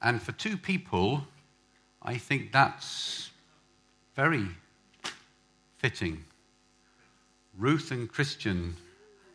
[0.00, 1.26] And for two people,
[2.02, 3.30] I think that's
[4.14, 4.46] very
[5.78, 6.24] fitting.
[7.56, 8.76] Ruth and Christian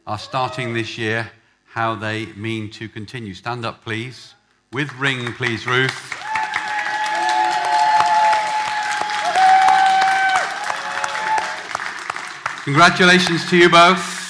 [0.08, 1.32] are starting this year
[1.66, 3.34] how they mean to continue.
[3.34, 4.36] Stand up, please.
[4.72, 5.92] With ring, please, Ruth.
[12.64, 14.23] Congratulations to you both.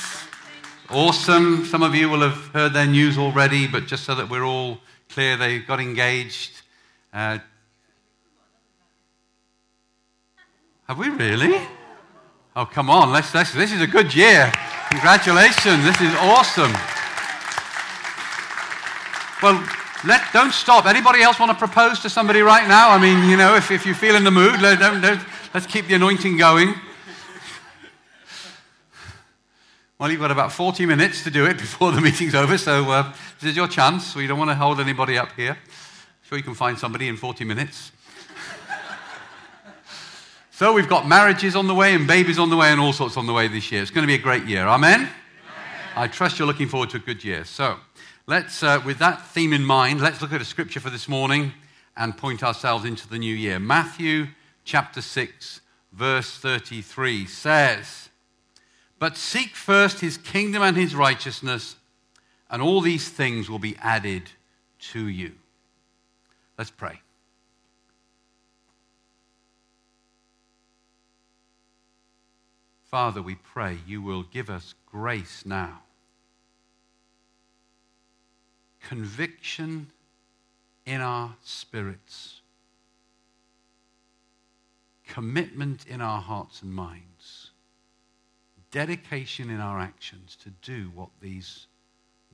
[0.93, 1.65] Awesome.
[1.65, 4.77] Some of you will have heard their news already, but just so that we're all
[5.09, 6.61] clear, they got engaged.
[7.11, 7.39] Uh,
[10.87, 11.59] have we really?
[12.55, 13.11] Oh, come on.
[13.11, 14.51] Let's, let's, this is a good year.
[14.91, 15.83] Congratulations.
[15.83, 16.71] This is awesome.
[19.41, 19.67] Well,
[20.05, 20.85] let, don't stop.
[20.85, 22.91] Anybody else want to propose to somebody right now?
[22.91, 25.21] I mean, you know, if, if you feel in the mood, let, don't, don't,
[25.55, 26.75] let's keep the anointing going.
[30.03, 33.13] Well, you've got about 40 minutes to do it before the meeting's over, so uh,
[33.39, 34.13] this is your chance.
[34.17, 35.51] We don't want to hold anybody up here.
[35.51, 35.57] I'm
[36.23, 37.93] Sure, you can find somebody in 40 minutes.
[40.51, 43.15] so we've got marriages on the way and babies on the way and all sorts
[43.15, 43.81] on the way this year.
[43.81, 44.67] It's going to be a great year.
[44.67, 44.99] Amen?
[44.99, 45.09] Amen.
[45.95, 47.45] I trust you're looking forward to a good year.
[47.45, 47.77] So
[48.27, 51.53] let's, uh, with that theme in mind, let's look at a scripture for this morning
[51.95, 53.57] and point ourselves into the new year.
[53.57, 54.27] Matthew
[54.65, 55.61] chapter 6,
[55.93, 58.02] verse 33 says,
[59.03, 61.75] but seek first his kingdom and his righteousness,
[62.49, 64.31] and all these things will be added
[64.79, 65.33] to you.
[66.57, 67.01] Let's pray.
[72.89, 75.81] Father, we pray you will give us grace now,
[78.79, 79.87] conviction
[80.85, 82.39] in our spirits,
[85.05, 87.12] commitment in our hearts and minds
[88.73, 91.67] dedication in our actions to do what these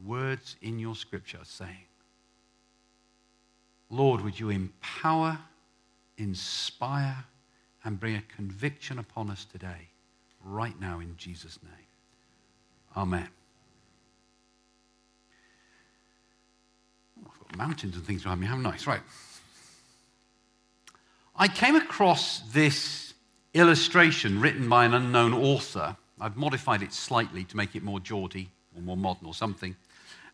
[0.04, 1.86] words in your scripture are saying.
[3.92, 5.38] Lord, would you empower,
[6.18, 7.26] inspire,
[7.84, 9.90] and bring a conviction upon us today,
[10.44, 11.74] right now, in Jesus' name.
[12.96, 13.28] Amen.
[17.20, 18.48] I've got mountains and things behind me.
[18.48, 18.88] How nice.
[18.88, 19.02] Right.
[21.36, 23.14] I came across this
[23.54, 28.50] illustration written by an unknown author I've modified it slightly to make it more Geordie
[28.76, 29.76] or more modern or something.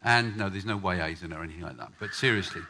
[0.03, 1.91] And no, there's no way A's in it or anything like that.
[1.99, 2.61] But seriously,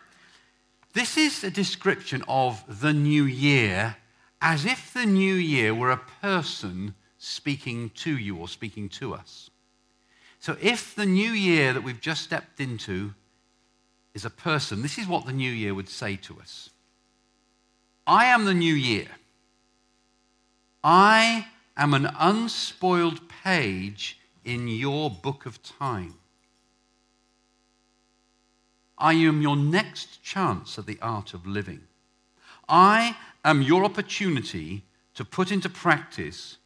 [0.94, 3.98] this is a description of the new year
[4.42, 9.50] as if the new year were a person speaking to you or speaking to us.
[10.40, 13.14] So if the new year that we've just stepped into
[14.14, 16.70] is a person, this is what the new year would say to us
[18.08, 19.08] I am the new year.
[20.84, 26.16] I am an unspoiled page in your book of time.
[28.98, 31.82] I am your next chance at the art of living.
[32.70, 34.84] I am your opportunity
[35.16, 36.58] to put into practice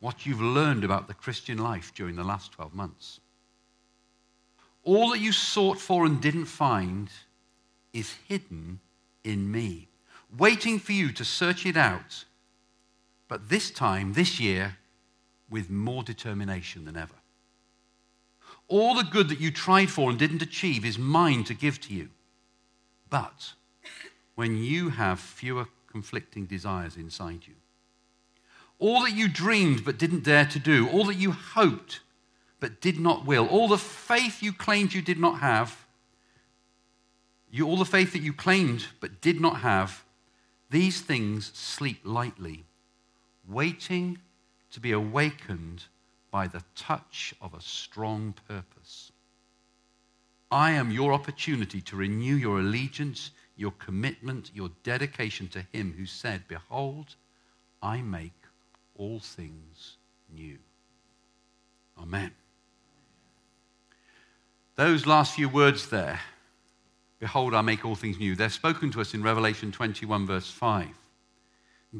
[0.00, 3.20] what you've learned about the Christian life during the last 12 months.
[4.84, 7.08] All that you sought for and didn't find
[7.92, 8.78] is hidden
[9.24, 9.88] in me,
[10.38, 12.24] waiting for you to search it out
[13.28, 14.76] but this time, this year,
[15.50, 17.14] with more determination than ever.
[18.68, 21.94] All the good that you tried for and didn't achieve is mine to give to
[21.94, 22.08] you.
[23.08, 23.52] But
[24.34, 27.54] when you have fewer conflicting desires inside you,
[28.78, 32.00] all that you dreamed but didn't dare to do, all that you hoped
[32.58, 35.86] but did not will, all the faith you claimed you did not have,
[37.50, 40.04] you, all the faith that you claimed but did not have,
[40.70, 42.65] these things sleep lightly
[43.48, 44.18] waiting
[44.70, 45.84] to be awakened
[46.30, 49.12] by the touch of a strong purpose.
[50.50, 56.06] I am your opportunity to renew your allegiance, your commitment, your dedication to Him who
[56.06, 57.16] said, Behold,
[57.82, 58.32] I make
[58.96, 59.96] all things
[60.34, 60.58] new.
[62.00, 62.32] Amen.
[64.76, 66.20] Those last few words there,
[67.18, 70.88] Behold, I make all things new, they're spoken to us in Revelation 21, verse 5.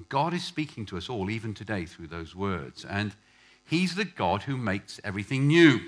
[0.08, 2.84] God is speaking to us all, even today, through those words.
[2.84, 3.14] And
[3.64, 5.80] He's the God who makes everything new.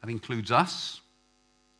[0.00, 1.00] That includes us,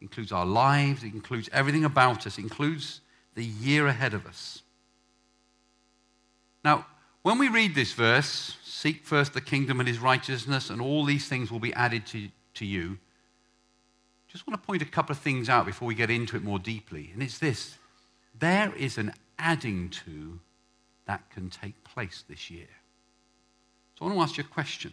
[0.01, 3.01] includes our lives, it includes everything about us, it includes
[3.35, 4.63] the year ahead of us.
[6.65, 6.87] Now,
[7.23, 11.29] when we read this verse, seek first the kingdom and his righteousness, and all these
[11.29, 12.99] things will be added to, to you.
[14.29, 16.59] Just want to point a couple of things out before we get into it more
[16.59, 17.11] deeply.
[17.13, 17.79] And it's this
[18.39, 20.41] there is an adding to
[21.07, 22.69] that can take place this year.
[23.99, 24.93] So I want to ask you a question.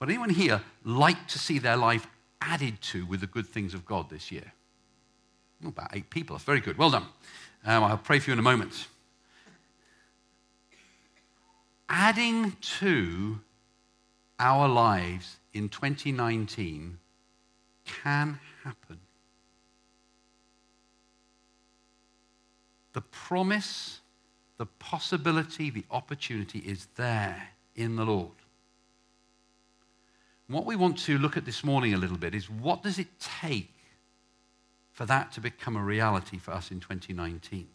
[0.00, 2.06] Would anyone here like to see their life
[2.40, 4.52] added to with the good things of God this year?
[5.64, 6.34] About eight people.
[6.34, 6.76] That's very good.
[6.76, 7.06] Well done.
[7.64, 8.86] Um, I'll pray for you in a moment.
[11.88, 13.38] Adding to
[14.38, 16.98] our lives in 2019
[17.84, 18.98] can happen.
[22.92, 24.00] The promise,
[24.56, 28.30] the possibility, the opportunity is there in the Lord.
[30.46, 33.08] What we want to look at this morning a little bit is what does it
[33.18, 33.72] take
[34.92, 37.66] for that to become a reality for us in 2019?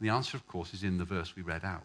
[0.00, 1.82] The answer, of course, is in the verse we read out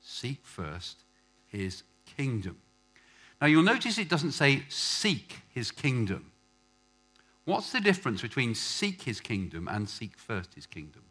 [0.00, 1.04] Seek first
[1.46, 1.82] his
[2.16, 2.58] kingdom.
[3.40, 6.32] Now, you'll notice it doesn't say seek his kingdom.
[7.44, 11.03] What's the difference between seek his kingdom and seek first his kingdom?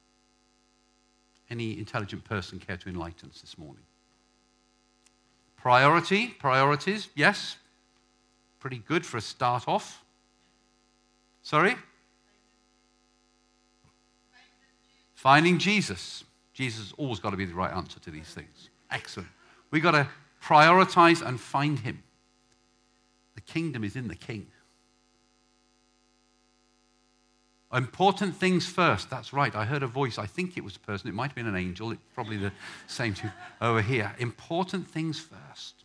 [1.54, 3.84] Any intelligent person care to enlighten us this morning?
[5.56, 7.58] Priority, priorities, yes.
[8.60, 10.04] Pretty good for a start off.
[11.44, 11.76] Sorry?
[15.14, 16.24] Finding Jesus.
[16.54, 18.72] Jesus has always got to be the right answer to these things.
[18.90, 19.30] Excellent.
[19.70, 20.08] We've got to
[20.44, 22.02] prioritize and find him.
[23.36, 24.48] The kingdom is in the king.
[27.74, 29.10] Important things first.
[29.10, 29.56] That's right.
[29.56, 30.20] I heard a voice.
[30.20, 31.10] I think it was a person.
[31.10, 31.92] It might have been an angel.
[31.92, 32.52] It's probably the
[32.88, 34.14] same to over here.
[34.20, 35.84] Important things first.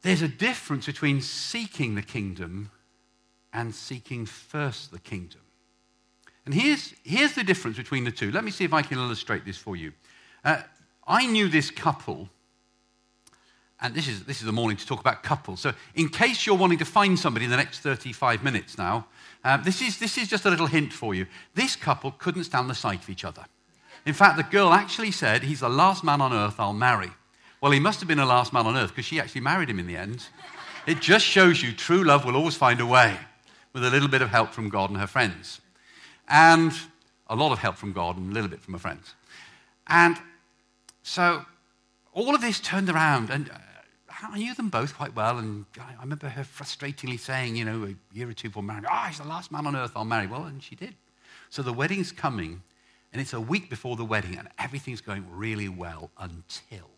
[0.00, 2.70] There's a difference between seeking the kingdom
[3.52, 5.40] and seeking first the kingdom.
[6.44, 8.32] And here's, here's the difference between the two.
[8.32, 9.92] Let me see if I can illustrate this for you.
[10.44, 10.62] Uh,
[11.06, 12.30] I knew this couple
[13.82, 15.60] and this is, this is the morning to talk about couples.
[15.60, 19.06] So, in case you're wanting to find somebody in the next 35 minutes now,
[19.44, 21.26] um, this, is, this is just a little hint for you.
[21.54, 23.44] This couple couldn't stand the sight of each other.
[24.06, 27.10] In fact, the girl actually said, He's the last man on earth I'll marry.
[27.60, 29.78] Well, he must have been the last man on earth because she actually married him
[29.78, 30.26] in the end.
[30.86, 33.16] It just shows you true love will always find a way
[33.72, 35.60] with a little bit of help from God and her friends.
[36.28, 36.72] And
[37.28, 39.14] a lot of help from God and a little bit from her friends.
[39.86, 40.16] And
[41.02, 41.44] so
[42.12, 43.50] all of this turned around, and
[44.30, 48.16] I knew them both quite well, and I remember her frustratingly saying, you know, a
[48.16, 50.26] year or two before marriage, ah, oh, he's the last man on earth I'll marry.
[50.26, 50.94] Well, and she did.
[51.50, 52.62] So the wedding's coming,
[53.12, 56.88] and it's a week before the wedding, and everything's going really well until.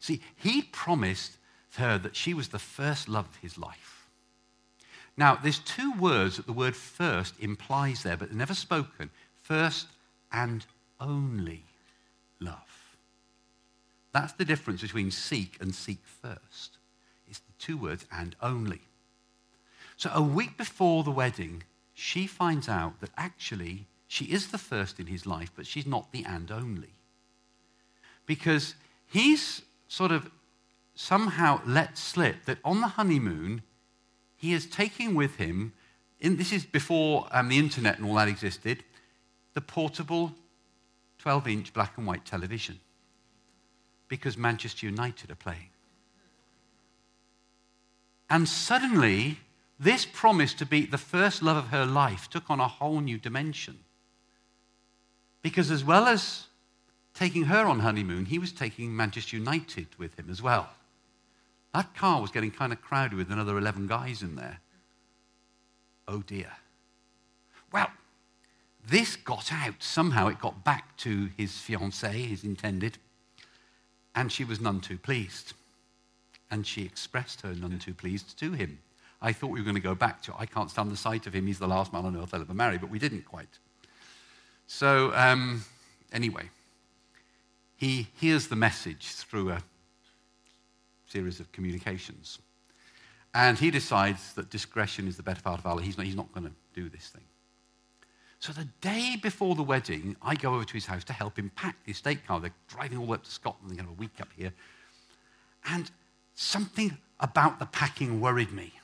[0.00, 1.38] See, he promised
[1.76, 4.08] her that she was the first love of his life.
[5.16, 9.10] Now, there's two words that the word first implies there, but they're never spoken
[9.42, 9.86] first
[10.32, 10.66] and
[11.00, 11.64] only.
[14.14, 16.78] That's the difference between seek and seek first.
[17.28, 18.82] It's the two words and only.
[19.96, 21.64] So a week before the wedding,
[21.94, 26.12] she finds out that actually she is the first in his life, but she's not
[26.12, 26.94] the and only.
[28.24, 28.76] Because
[29.08, 30.30] he's sort of
[30.94, 33.62] somehow let slip that on the honeymoon,
[34.36, 35.72] he is taking with him,
[36.20, 38.84] in, this is before um, the internet and all that existed,
[39.54, 40.32] the portable
[41.18, 42.78] 12 inch black and white television
[44.08, 45.70] because Manchester United are playing.
[48.30, 49.38] And suddenly,
[49.78, 53.18] this promise to be the first love of her life took on a whole new
[53.18, 53.78] dimension.
[55.42, 56.46] Because as well as
[57.12, 60.70] taking her on honeymoon, he was taking Manchester United with him as well.
[61.74, 64.60] That car was getting kind of crowded with another 11 guys in there.
[66.06, 66.52] Oh dear.
[67.72, 67.90] Well,
[68.86, 69.82] this got out.
[69.82, 72.98] Somehow it got back to his fiancée, his intended.
[74.14, 75.54] And she was none too pleased.
[76.50, 78.78] And she expressed her none too pleased to him.
[79.20, 81.34] I thought we were going to go back to, I can't stand the sight of
[81.34, 81.46] him.
[81.46, 83.58] He's the last man on earth I'll ever marry, but we didn't quite.
[84.66, 85.64] So, um,
[86.12, 86.50] anyway,
[87.76, 89.62] he hears the message through a
[91.06, 92.38] series of communications.
[93.34, 95.82] And he decides that discretion is the better part of valor.
[95.82, 97.24] He's not, he's not going to do this thing.
[98.44, 101.50] So the day before the wedding, I go over to his house to help him
[101.56, 102.40] pack the estate car.
[102.40, 103.70] They're driving all the way up to Scotland.
[103.70, 104.52] They're going to have a week up here.
[105.70, 105.90] And
[106.34, 108.74] something about the packing worried me.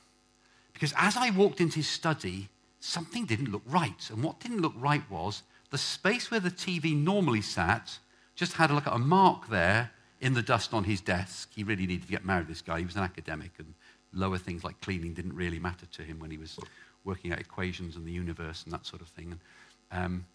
[0.73, 2.49] Because as I walked into his study,
[2.79, 4.09] something didn't look right.
[4.09, 7.99] And what didn't look right was the space where the TV normally sat
[8.33, 9.91] just had a look at a mark there
[10.21, 11.51] in the dust on his desk.
[11.55, 12.79] He really needed to get married, this guy.
[12.79, 13.75] He was an academic, and
[14.11, 16.57] lower things like cleaning didn't really matter to him when he was
[17.03, 19.31] working out equations and the universe and that sort of thing.
[19.31, 20.25] And, um,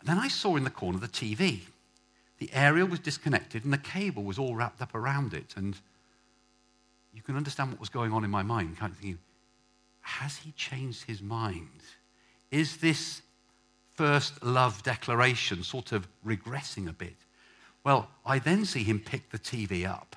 [0.00, 1.60] and then I saw in the corner the TV.
[2.38, 5.54] The aerial was disconnected and the cable was all wrapped up around it.
[5.56, 5.76] And
[7.12, 9.18] you can understand what was going on in my mind, kind of thinking,
[10.00, 11.68] has he changed his mind?
[12.50, 13.22] Is this
[13.94, 17.16] first love declaration sort of regressing a bit?
[17.84, 20.16] Well, I then see him pick the TV up,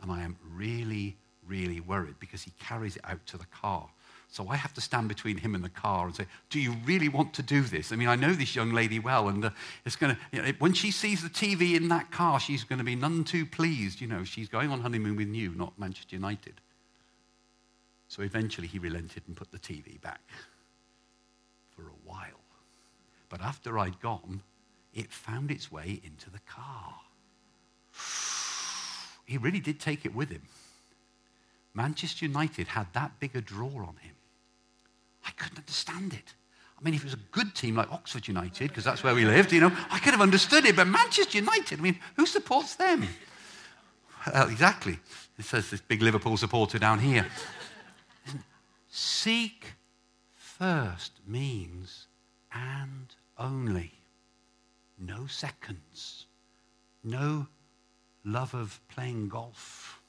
[0.00, 3.88] and I am really, really worried because he carries it out to the car.
[4.32, 7.08] So I have to stand between him and the car and say, Do you really
[7.08, 7.90] want to do this?
[7.90, 9.50] I mean, I know this young lady well, and uh,
[9.84, 12.78] it's going to, you know, when she sees the TV in that car, she's going
[12.78, 14.00] to be none too pleased.
[14.00, 16.60] You know, she's going on honeymoon with you, not Manchester United.
[18.06, 20.20] So eventually he relented and put the TV back
[21.74, 22.40] for a while.
[23.28, 24.42] But after I'd gone,
[24.94, 26.94] it found its way into the car.
[29.26, 30.42] He really did take it with him.
[31.74, 34.14] Manchester United had that big a draw on him.
[35.30, 36.34] I couldn't understand it.
[36.78, 39.24] I mean, if it was a good team like Oxford United, because that's where we
[39.24, 40.76] lived, you know, I could have understood it.
[40.76, 43.06] But Manchester United, I mean, who supports them?
[44.26, 44.98] Well, exactly.
[45.38, 47.26] It says this big Liverpool supporter down here.
[48.88, 49.74] Seek
[50.34, 52.06] first means
[52.52, 53.92] and only.
[54.98, 56.26] No seconds.
[57.04, 57.46] No
[58.24, 60.02] love of playing golf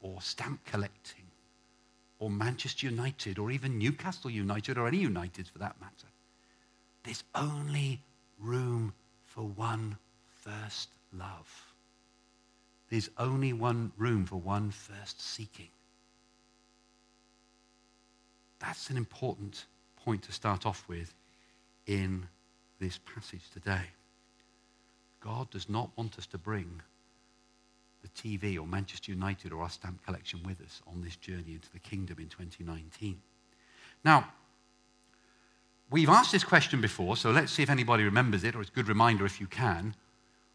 [0.00, 1.25] or stamp collecting
[2.18, 6.08] or Manchester United or even Newcastle United or any United for that matter.
[7.04, 8.00] There's only
[8.38, 8.92] room
[9.24, 9.96] for one
[10.42, 11.72] first love.
[12.88, 15.68] There's only one room for one first seeking.
[18.58, 21.12] That's an important point to start off with
[21.86, 22.26] in
[22.80, 23.82] this passage today.
[25.20, 26.80] God does not want us to bring
[28.06, 31.70] the TV or Manchester United or our stamp collection with us on this journey into
[31.72, 33.20] the kingdom in 2019.
[34.04, 34.32] Now,
[35.90, 38.74] we've asked this question before, so let's see if anybody remembers it, or it's a
[38.74, 39.94] good reminder if you can.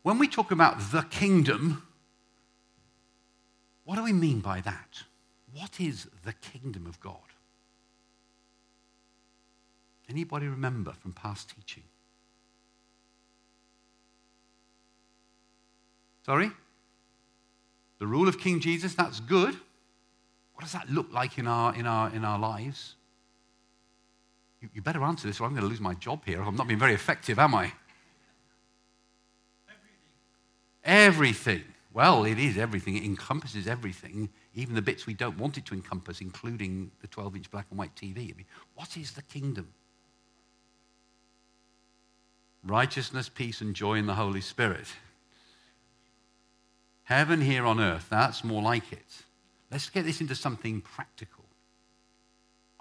[0.03, 1.83] When we talk about the kingdom,
[3.83, 5.03] what do we mean by that?
[5.53, 7.17] What is the kingdom of God?
[10.09, 11.83] Anybody remember from past teaching?
[16.25, 16.51] Sorry?
[18.01, 19.55] The rule of King Jesus, that's good.
[20.55, 22.95] What does that look like in our, in our, in our lives?
[24.59, 26.41] You, you better answer this or I'm going to lose my job here.
[26.41, 27.71] I'm not being very effective, am I?
[30.83, 31.61] Everything.
[31.61, 31.63] everything.
[31.93, 32.97] Well, it is everything.
[32.97, 37.35] It encompasses everything, even the bits we don't want it to encompass, including the 12
[37.35, 38.17] inch black and white TV.
[38.17, 39.71] I mean, what is the kingdom?
[42.63, 44.87] Righteousness, peace, and joy in the Holy Spirit.
[47.11, 49.23] Heaven here on earth, that's more like it.
[49.69, 51.43] Let's get this into something practical.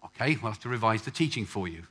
[0.05, 1.83] Okay, we'll have to revise the teaching for you.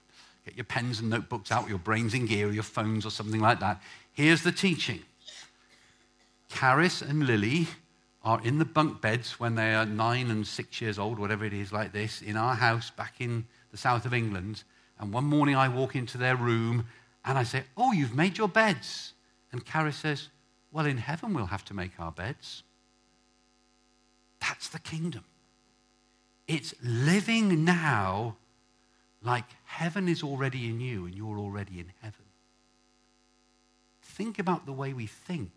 [0.46, 3.60] Get your pens and notebooks out, your brains in gear, your phones, or something like
[3.60, 3.82] that.
[4.14, 5.02] Here's the teaching
[6.48, 7.68] Caris and Lily
[8.24, 11.52] are in the bunk beds when they are nine and six years old, whatever it
[11.52, 14.64] is, like this, in our house back in the south of England.
[14.98, 16.86] And one morning I walk into their room
[17.26, 19.12] and I say, Oh, you've made your beds.
[19.52, 20.30] And Caris says,
[20.72, 22.64] well, in heaven, we'll have to make our beds.
[24.40, 25.26] That's the kingdom.
[26.48, 28.38] It's living now
[29.22, 32.26] like heaven is already in you and you're already in heaven.
[34.02, 35.52] Think about the way we think.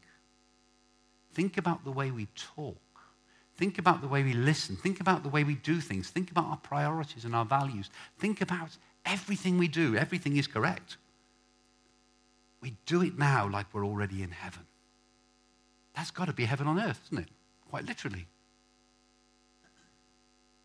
[1.32, 2.76] Think about the way we talk.
[3.56, 4.76] Think about the way we listen.
[4.76, 6.08] Think about the way we do things.
[6.10, 7.90] Think about our priorities and our values.
[8.18, 9.96] Think about everything we do.
[9.96, 10.96] Everything is correct.
[12.60, 14.62] We do it now like we're already in heaven.
[15.94, 17.28] That's got to be heaven on earth, isn't it?
[17.68, 18.26] Quite literally.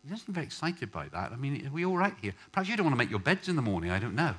[0.02, 1.32] He doesn't very excited by that.
[1.32, 2.32] I mean, are we all right here?
[2.52, 3.90] Perhaps you don't want to make your beds in the morning.
[3.90, 4.34] I don't know.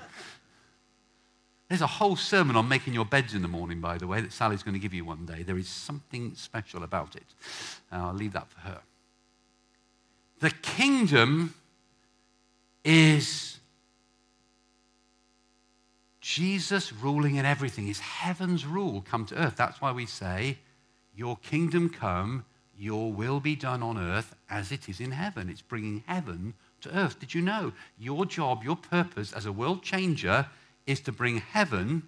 [1.67, 4.33] There's a whole sermon on making your beds in the morning, by the way, that
[4.33, 5.43] Sally's going to give you one day.
[5.43, 7.25] There is something special about it.
[7.91, 8.79] Uh, I'll leave that for her.
[10.39, 11.53] The kingdom
[12.83, 13.59] is
[16.21, 17.87] Jesus ruling in everything.
[17.87, 19.55] Is heaven's rule come to earth.
[19.55, 20.57] That's why we say,
[21.19, 22.45] your kingdom come,
[22.77, 25.49] your will be done on earth as it is in heaven.
[25.49, 27.19] It's bringing heaven to earth.
[27.19, 27.73] Did you know?
[27.99, 30.47] Your job, your purpose as a world changer
[30.87, 32.03] is to bring heaven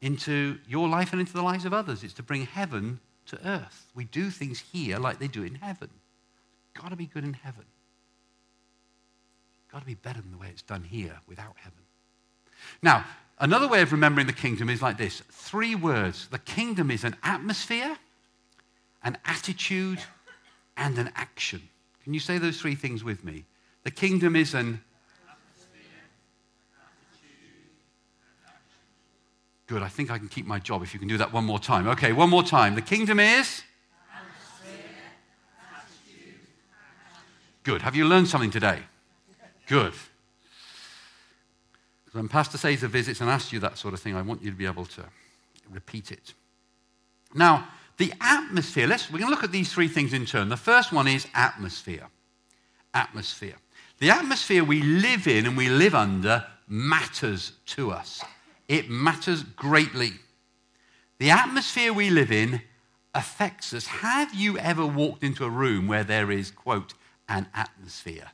[0.00, 2.02] into your life and into the lives of others.
[2.02, 3.90] It's to bring heaven to earth.
[3.94, 5.90] We do things here like they do in heaven.
[6.72, 7.64] Got to be good in heaven.
[9.70, 11.82] Got to be better than the way it's done here without heaven.
[12.82, 13.04] Now,
[13.38, 16.28] Another way of remembering the kingdom is like this three words.
[16.28, 17.96] The kingdom is an atmosphere,
[19.04, 20.00] an attitude,
[20.76, 21.62] and an action.
[22.02, 23.44] Can you say those three things with me?
[23.84, 24.80] The kingdom is an
[25.28, 25.90] attitude.
[29.66, 31.58] Good, I think I can keep my job if you can do that one more
[31.58, 31.88] time.
[31.88, 32.74] Okay, one more time.
[32.74, 33.62] The kingdom is?
[34.14, 34.80] Atmosphere.
[37.64, 37.82] Good.
[37.82, 38.78] Have you learned something today?
[39.66, 39.92] Good.
[42.16, 44.56] When Pastor Caesar visits and asks you that sort of thing, I want you to
[44.56, 45.04] be able to
[45.70, 46.32] repeat it.
[47.34, 47.68] Now,
[47.98, 50.48] the atmosphere, let's, we're going to look at these three things in turn.
[50.48, 52.08] The first one is atmosphere.
[52.94, 53.56] atmosphere.
[53.98, 58.24] The atmosphere we live in and we live under matters to us.
[58.66, 60.12] It matters greatly.
[61.18, 62.62] The atmosphere we live in
[63.14, 63.86] affects us.
[63.86, 66.94] Have you ever walked into a room where there is, quote,
[67.28, 68.28] an atmosphere?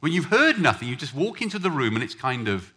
[0.00, 2.72] When you've heard nothing, you just walk into the room and it's kind of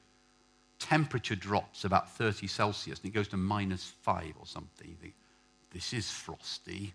[0.82, 4.90] temperature drops about 30 Celsius and it goes to minus five or something.
[4.90, 5.14] You think,
[5.72, 6.94] this is frosty.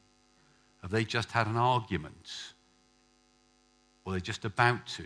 [0.83, 2.31] Have they just had an argument?
[4.05, 5.05] Or they're just about to?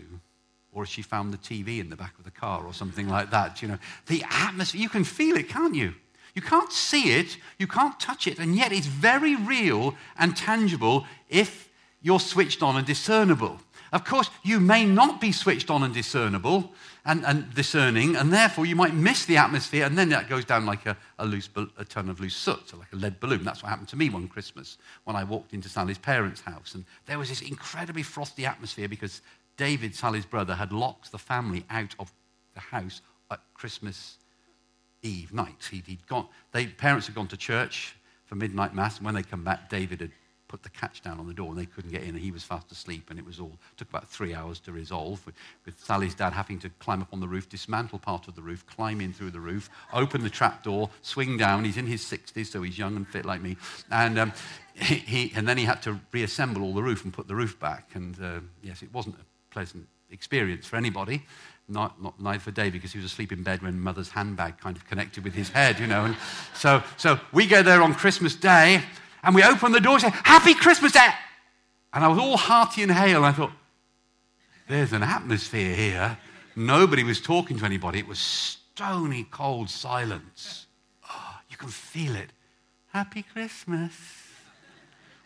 [0.71, 3.29] Or has she found the TV in the back of the car or something like
[3.31, 3.61] that?
[3.61, 5.93] You know, the atmosphere, you can feel it, can't you?
[6.33, 11.05] You can't see it, you can't touch it, and yet it's very real and tangible
[11.29, 11.69] if
[12.01, 13.59] you're switched on and discernible.
[13.91, 16.71] Of course, you may not be switched on and discernible
[17.03, 20.65] and, and discerning, and therefore you might miss the atmosphere, and then that goes down
[20.65, 23.43] like a, a, loose, a ton of loose soot, so like a lead balloon.
[23.43, 26.73] That's what happened to me one Christmas when I walked into Sally's parents' house.
[26.73, 29.21] And there was this incredibly frosty atmosphere because
[29.57, 32.13] David, Sally's brother, had locked the family out of
[32.53, 34.17] the house at Christmas
[35.01, 35.67] Eve night.
[35.69, 37.95] He'd, he'd gone, they, parents had gone to church
[38.25, 40.11] for midnight mass, and when they come back, David had
[40.51, 42.09] put the catch down on the door and they couldn't get in.
[42.09, 45.25] And he was fast asleep and it was all took about three hours to resolve
[45.25, 45.33] with,
[45.65, 48.65] with sally's dad having to climb up on the roof dismantle part of the roof
[48.67, 51.63] climb in through the roof open the trap door swing down.
[51.63, 53.55] He's in his 60s so he's young and fit like me.
[53.89, 54.33] And um,
[54.75, 57.57] he, he, and then he had to reassemble all the roof and put the roof
[57.57, 57.91] back.
[57.93, 61.23] And uh, yes it wasn't a pleasant experience for anybody.
[61.69, 64.75] Not, not, neither for David because he was asleep in bed when mother's handbag kind
[64.75, 66.03] of connected with his head, you know.
[66.03, 66.17] And
[66.53, 68.83] so, so we go there on Christmas Day
[69.23, 71.13] and we opened the door and said, Happy Christmas, Dad!
[71.93, 73.17] And I was all hearty and hale.
[73.17, 73.51] And I thought,
[74.67, 76.17] there's an atmosphere here.
[76.55, 77.99] Nobody was talking to anybody.
[77.99, 80.67] It was stony cold silence.
[81.09, 82.31] Oh, you can feel it.
[82.93, 83.93] Happy Christmas.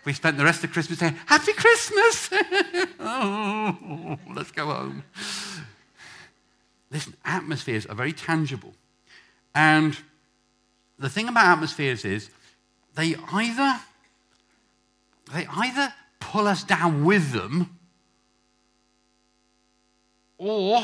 [0.05, 2.29] We spent the rest of Christmas saying, Happy Christmas!
[2.99, 5.03] oh, let's go home.
[6.91, 8.73] Listen, atmospheres are very tangible.
[9.55, 9.97] And
[10.99, 12.29] the thing about atmospheres is
[12.95, 13.79] they either,
[15.33, 17.77] they either pull us down with them
[20.37, 20.83] or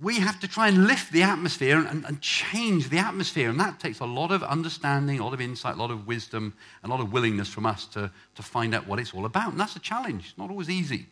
[0.00, 3.50] we have to try and lift the atmosphere and, and, change the atmosphere.
[3.50, 6.54] And that takes a lot of understanding, a lot of insight, a lot of wisdom,
[6.82, 9.52] a lot of willingness from us to, to find out what it's all about.
[9.52, 10.28] And that's a challenge.
[10.30, 11.06] It's not always easy.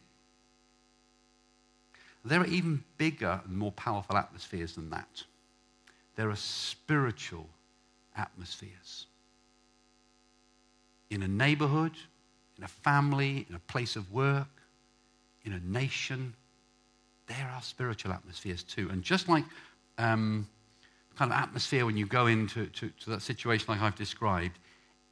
[2.25, 5.23] There are even bigger and more powerful atmospheres than that.
[6.17, 7.47] There are spiritual
[8.17, 9.07] atmospheres
[11.19, 11.93] in a neighborhood,
[12.57, 14.49] in a family, in a place of work,
[15.45, 16.35] in a nation.
[17.27, 18.89] There are spiritual atmospheres too.
[18.91, 19.45] And just like
[19.99, 20.47] um,
[21.17, 24.59] kind of atmosphere when you go into to, to that situation like I've described,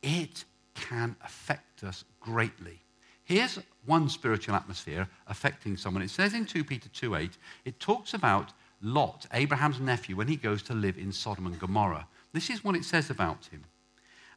[0.03, 2.81] it can affect us greatly.
[3.25, 6.03] Here's one spiritual atmosphere affecting someone.
[6.03, 7.33] It says in 2 Peter 2:8,
[7.65, 12.07] it talks about Lot, Abraham's nephew, when he goes to live in Sodom and Gomorrah.
[12.33, 13.65] This is what it says about him.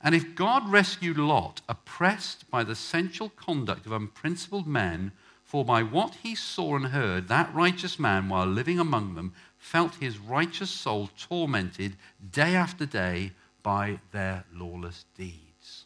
[0.02, 5.12] And if God rescued Lot, oppressed by the sensual conduct of unprincipled men,
[5.44, 9.96] for by what he saw and heard, that righteous man, while living among them, felt
[9.96, 11.98] his righteous soul tormented
[12.32, 13.32] day after day
[13.62, 15.86] by their lawless deeds.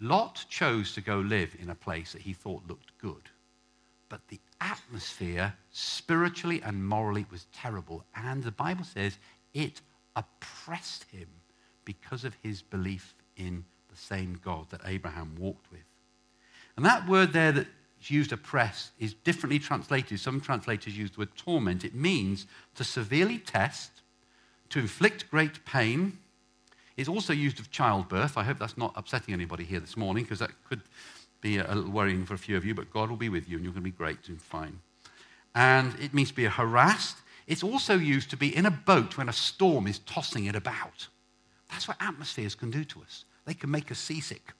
[0.00, 3.28] Lot chose to go live in a place that he thought looked good,
[4.08, 8.04] but the atmosphere, spiritually and morally, was terrible.
[8.14, 9.18] And the Bible says
[9.52, 9.80] it
[10.16, 11.28] oppressed him
[11.84, 15.80] because of his belief in the same God that Abraham walked with.
[16.76, 20.20] And that word there that's used oppress is differently translated.
[20.20, 21.84] Some translators use the word torment.
[21.84, 22.46] It means
[22.76, 23.90] to severely test,
[24.70, 26.18] to inflict great pain.
[26.96, 28.36] It's also used of childbirth.
[28.36, 30.82] I hope that's not upsetting anybody here this morning because that could
[31.40, 33.56] be a little worrying for a few of you, but God will be with you
[33.56, 34.80] and you're going to be great and fine.
[35.54, 37.16] And it means to be harassed.
[37.46, 41.08] It's also used to be in a boat when a storm is tossing it about.
[41.70, 43.24] That's what atmospheres can do to us.
[43.48, 44.52] They can make us seasick.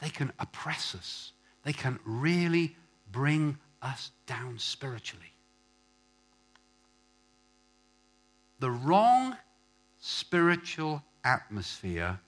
[0.00, 1.32] They can oppress us.
[1.64, 2.76] They can really
[3.10, 5.32] bring us down spiritually.
[8.60, 9.36] The wrong
[9.98, 12.20] spiritual atmosphere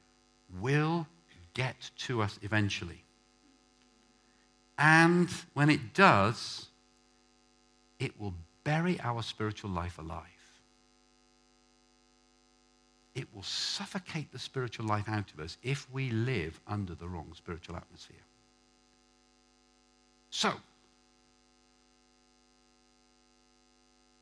[0.60, 1.06] will
[1.54, 3.04] get to us eventually.
[4.76, 6.66] And when it does,
[8.00, 10.31] it will bury our spiritual life alive
[13.14, 17.32] it will suffocate the spiritual life out of us if we live under the wrong
[17.34, 18.16] spiritual atmosphere.
[20.30, 20.52] So,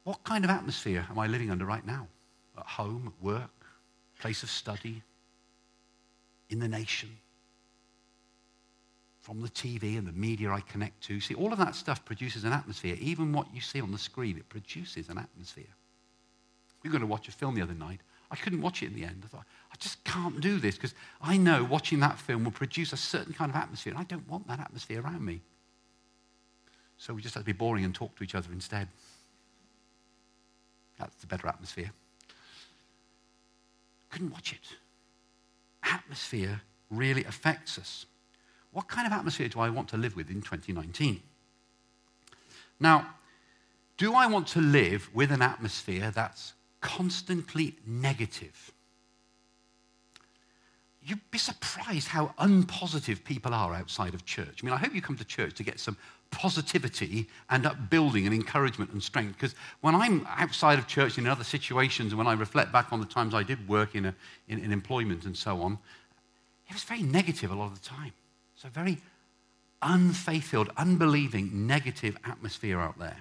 [0.04, 2.08] what kind of atmosphere am I living under right now?
[2.58, 3.50] At home, at work,
[4.18, 5.02] place of study,
[6.48, 7.10] in the nation?
[9.20, 11.20] from the TV and the media I connect to.
[11.20, 12.96] See, all of that stuff produces an atmosphere.
[13.00, 15.72] Even what you see on the screen, it produces an atmosphere.
[16.82, 18.00] We were going to watch a film the other night.
[18.30, 19.22] I couldn't watch it in the end.
[19.24, 22.92] I thought, I just can't do this because I know watching that film will produce
[22.92, 25.40] a certain kind of atmosphere, and I don't want that atmosphere around me.
[26.96, 28.88] So we just had to be boring and talk to each other instead.
[30.98, 31.90] That's the better atmosphere.
[34.10, 34.76] Couldn't watch it.
[35.82, 38.06] Atmosphere really affects us.
[38.72, 41.22] What kind of atmosphere do I want to live with in 2019?
[42.78, 43.14] Now,
[43.96, 48.72] do I want to live with an atmosphere that's constantly negative?
[51.02, 54.60] You'd be surprised how unpositive people are outside of church.
[54.62, 55.96] I mean, I hope you come to church to get some
[56.30, 59.34] positivity and upbuilding and encouragement and strength.
[59.34, 63.00] Because when I'm outside of church in other situations, and when I reflect back on
[63.00, 64.14] the times I did work in, a,
[64.48, 65.78] in, in employment and so on,
[66.68, 68.12] it was very negative a lot of the time.
[68.54, 68.98] So, very
[69.82, 73.16] unfaith-filled, unbelieving, negative atmosphere out there.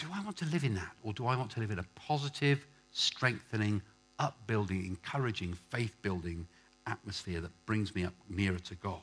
[0.00, 0.92] Do I want to live in that?
[1.02, 3.82] Or do I want to live in a positive, strengthening,
[4.18, 6.48] upbuilding, encouraging, faith building
[6.86, 9.02] atmosphere that brings me up nearer to God?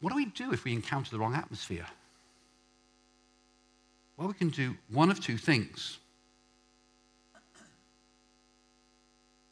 [0.00, 1.86] What do we do if we encounter the wrong atmosphere?
[4.16, 5.98] Well, we can do one of two things.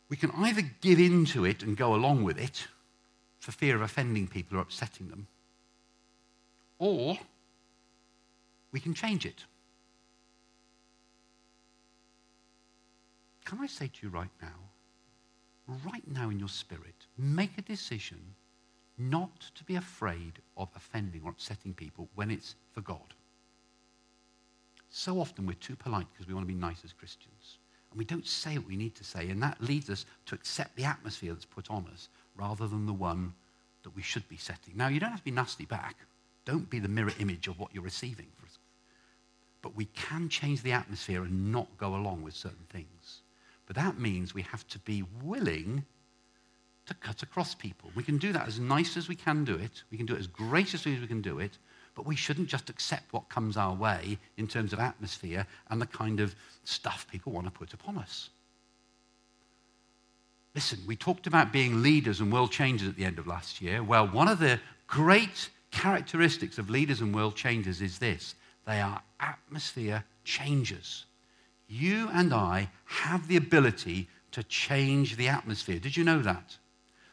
[0.09, 2.67] We can either give in to it and go along with it
[3.41, 5.27] for fear of offending people or upsetting them,
[6.79, 7.19] or
[8.73, 9.45] we can change it.
[13.45, 18.21] Can I say to you right now, right now in your spirit, make a decision
[19.01, 23.15] not to be afraid of offending or upsetting people when it's for God.
[24.91, 27.59] So often we're too polite because we want to be nice as Christians.
[27.91, 29.31] And we don't say what we need to say.
[29.31, 32.93] And that leads us to accept the atmosphere that's put on us rather than the
[32.93, 33.33] one
[33.83, 34.75] that we should be setting.
[34.77, 35.97] Now, you don't have to be nasty back.
[36.45, 38.27] Don't be the mirror image of what you're receiving.
[39.63, 43.23] But we can change the atmosphere and not go along with certain things.
[43.67, 45.85] But that means we have to be willing
[46.87, 47.91] to cut across people.
[47.95, 49.85] We can do that as nice as we can do it.
[49.91, 51.59] We can do it as graciously as we can do it.
[51.95, 55.87] But we shouldn't just accept what comes our way in terms of atmosphere and the
[55.87, 58.31] kind of stuff people want to put upon us.
[60.55, 63.83] Listen, we talked about being leaders and world changers at the end of last year.
[63.83, 68.35] Well, one of the great characteristics of leaders and world changers is this
[68.71, 71.05] they are atmosphere changers.
[71.69, 75.79] You and I have the ability to change the atmosphere.
[75.79, 76.57] Did you know that?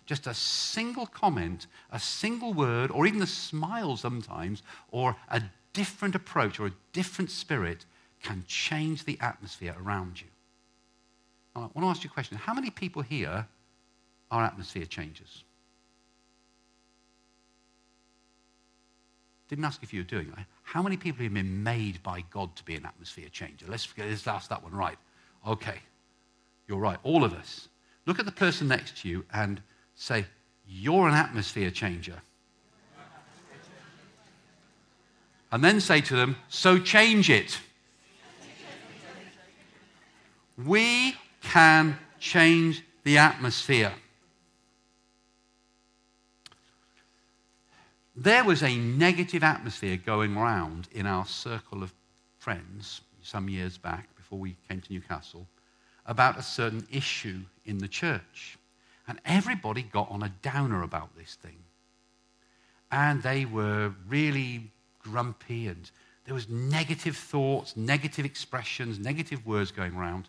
[0.08, 5.44] just a single comment, a single word, or even a smile sometimes, or a
[5.74, 7.86] different approach or a different spirit
[8.24, 10.28] can change the atmosphere around you.
[11.56, 12.38] I want to ask you a question.
[12.38, 13.46] How many people here
[14.32, 15.44] are atmosphere changers?
[19.50, 20.46] Didn't ask if you were doing it.
[20.68, 23.66] How many people have been made by God to be an atmosphere changer?
[23.68, 24.98] Let's, let's ask that one right.
[25.48, 25.80] Okay,
[26.68, 26.98] you're right.
[27.04, 27.70] All of us.
[28.06, 29.62] Look at the person next to you and
[29.98, 30.26] Say,
[30.68, 32.22] You're an atmosphere changer.
[35.52, 37.60] And then say to them, So change it.
[40.64, 43.94] We can change the atmosphere.
[48.20, 51.94] There was a negative atmosphere going around in our circle of
[52.40, 55.48] friends some years back before we came to Newcastle
[56.08, 58.58] about a certain issue in the church.
[59.08, 61.60] And everybody got on a downer about this thing.
[62.92, 65.92] And they were really grumpy, and
[66.26, 70.28] there was negative thoughts, negative expressions, negative words going around.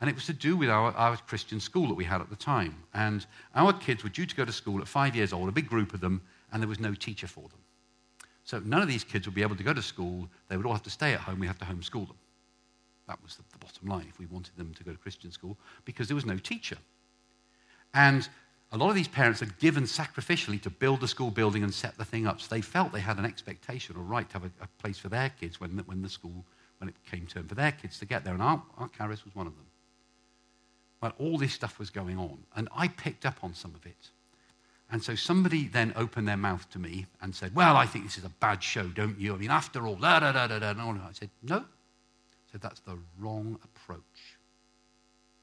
[0.00, 2.36] And it was to do with our, our Christian school that we had at the
[2.36, 2.74] time.
[2.94, 3.24] And
[3.54, 5.94] our kids were due to go to school at five years old, a big group
[5.94, 6.20] of them,
[6.52, 7.58] and there was no teacher for them.
[8.44, 10.28] So none of these kids would be able to go to school.
[10.48, 11.38] They would all have to stay at home.
[11.38, 12.16] We have to homeschool them.
[13.06, 15.58] That was the, the bottom line if we wanted them to go to Christian school
[15.84, 16.78] because there was no teacher.
[17.94, 18.28] And
[18.70, 21.96] a lot of these parents had given sacrificially to build the school building and set
[21.96, 22.40] the thing up.
[22.40, 25.08] So they felt they had an expectation or right to have a, a place for
[25.08, 26.44] their kids when the, when the school,
[26.78, 28.34] when it came time for their kids to get there.
[28.34, 29.66] And our, our Caris was one of them.
[31.00, 32.38] But all this stuff was going on.
[32.56, 34.10] And I picked up on some of it.
[34.90, 38.16] And so somebody then opened their mouth to me and said, Well, I think this
[38.16, 39.34] is a bad show, don't you?
[39.34, 40.72] I mean, after all, da da da da da.
[40.72, 41.56] I said, No.
[41.58, 44.38] I said, That's the wrong approach.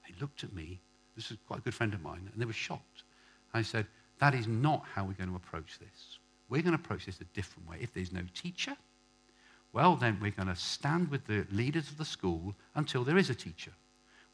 [0.08, 0.79] They looked at me
[1.15, 3.03] this is quite a good friend of mine, and they were shocked.
[3.53, 3.88] I said,
[4.19, 6.19] That is not how we're going to approach this.
[6.49, 7.77] We're going to approach this a different way.
[7.81, 8.75] If there's no teacher,
[9.73, 13.29] well, then we're going to stand with the leaders of the school until there is
[13.29, 13.71] a teacher.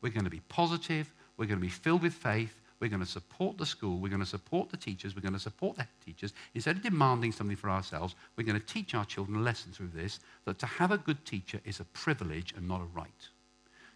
[0.02, 3.06] we're going to be positive, we're going to be filled with faith, we're going to
[3.06, 6.34] support the school, we're going to support the teachers, we're going to support the teachers.
[6.56, 9.92] Instead of demanding something for ourselves, we're going to teach our children a lesson through
[9.94, 13.30] this that to have a good teacher is a privilege and not a right.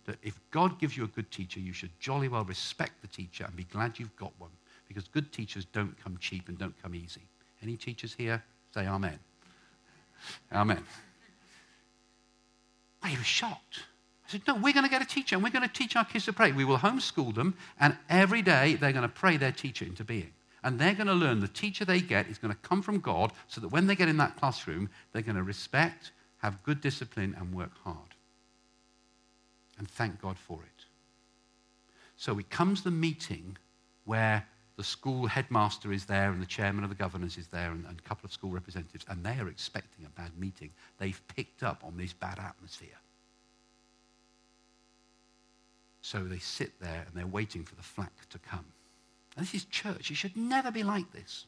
[0.05, 3.43] That if God gives you a good teacher, you should jolly well respect the teacher
[3.43, 4.51] and be glad you've got one
[4.87, 7.21] because good teachers don't come cheap and don't come easy.
[7.63, 8.43] Any teachers here?
[8.73, 9.17] Say amen.
[10.53, 10.83] Amen.
[13.01, 13.79] I was shocked.
[14.27, 16.05] I said, No, we're going to get a teacher and we're going to teach our
[16.05, 16.51] kids to pray.
[16.51, 20.31] We will homeschool them, and every day they're going to pray their teacher into being.
[20.63, 23.31] And they're going to learn the teacher they get is going to come from God
[23.47, 27.35] so that when they get in that classroom, they're going to respect, have good discipline,
[27.37, 28.15] and work hard.
[29.77, 30.85] And thank God for it.
[32.17, 33.57] So it comes the meeting
[34.05, 37.85] where the school headmaster is there and the chairman of the governors is there and,
[37.85, 40.71] and, a couple of school representatives, and they are expecting a bad meeting.
[40.97, 42.97] They've picked up on this bad atmosphere.
[46.05, 48.63] So they sit there and they're waiting for the flak to come.
[49.35, 50.11] And this is church.
[50.11, 51.47] It should never be like this.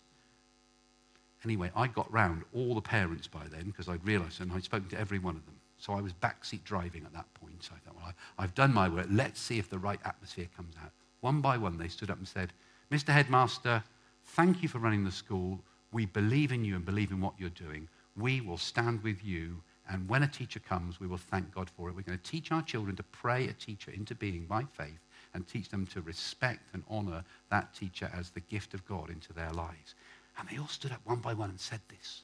[1.45, 4.89] Anyway, I got round all the parents by then because I'd realised and I'd spoken
[4.89, 5.53] to every one of them.
[5.77, 7.69] So I was backseat driving at that point.
[7.71, 9.05] I thought, well, I've done my work.
[9.11, 10.91] Let's see if the right atmosphere comes out.
[11.21, 12.51] One by one, they stood up and said,
[12.91, 13.13] Mr.
[13.13, 13.83] Headmaster,
[14.25, 15.59] thank you for running the school.
[15.91, 17.87] We believe in you and believe in what you're doing.
[18.15, 21.87] We will stand with you and when a teacher comes, we will thank God for
[21.87, 21.95] it.
[21.95, 24.99] We're going to teach our children to pray a teacher into being by faith
[25.33, 29.33] and teach them to respect and honor that teacher as the gift of God into
[29.33, 29.95] their lives.
[30.37, 32.23] And they all stood up one by one and said this.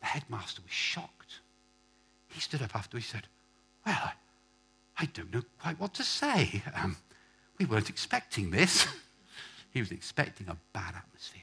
[0.00, 1.40] The headmaster was shocked.
[2.28, 3.28] He stood up after he said,
[3.86, 4.12] Well,
[4.98, 6.62] I, don't know quite what to say.
[6.76, 6.96] Um,
[7.58, 8.86] we weren't expecting this.
[9.70, 11.42] he was expecting a bad atmosphere.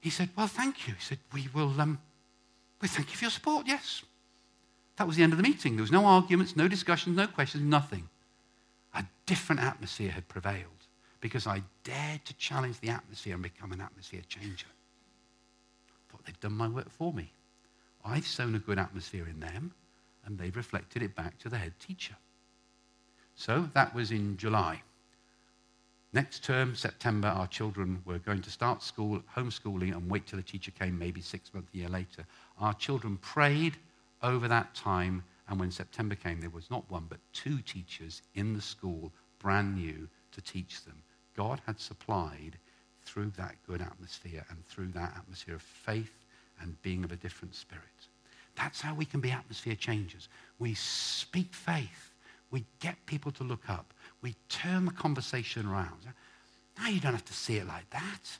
[0.00, 0.94] He said, Well, thank you.
[0.94, 1.80] He said, We will.
[1.80, 1.98] Um,
[2.80, 4.02] we thank you for your support, yes.
[4.96, 5.76] That was the end of the meeting.
[5.76, 8.08] There was no arguments, no discussions, no questions, nothing.
[8.94, 10.64] A different atmosphere had prevailed
[11.20, 14.66] because I dared to challenge the atmosphere and become an atmosphere changer.
[15.88, 17.32] I thought they've done my work for me.
[18.04, 19.72] I've sown a good atmosphere in them,
[20.24, 22.16] and they've reflected it back to the head teacher.
[23.34, 24.82] So that was in July.
[26.12, 30.42] Next term, September, our children were going to start school, homeschooling, and wait till the
[30.42, 32.24] teacher came maybe six months, a year later.
[32.58, 33.76] Our children prayed
[34.22, 38.54] over that time, and when September came, there was not one but two teachers in
[38.54, 41.02] the school, brand new, to teach them.
[41.36, 42.58] God had supplied
[43.04, 46.24] through that good atmosphere and through that atmosphere of faith
[46.60, 47.84] and being of a different spirit.
[48.56, 50.28] That's how we can be atmosphere changers.
[50.58, 52.14] We speak faith.
[52.50, 53.92] We get people to look up.
[54.22, 56.08] We turn the conversation around.
[56.78, 58.38] Now you don't have to see it like that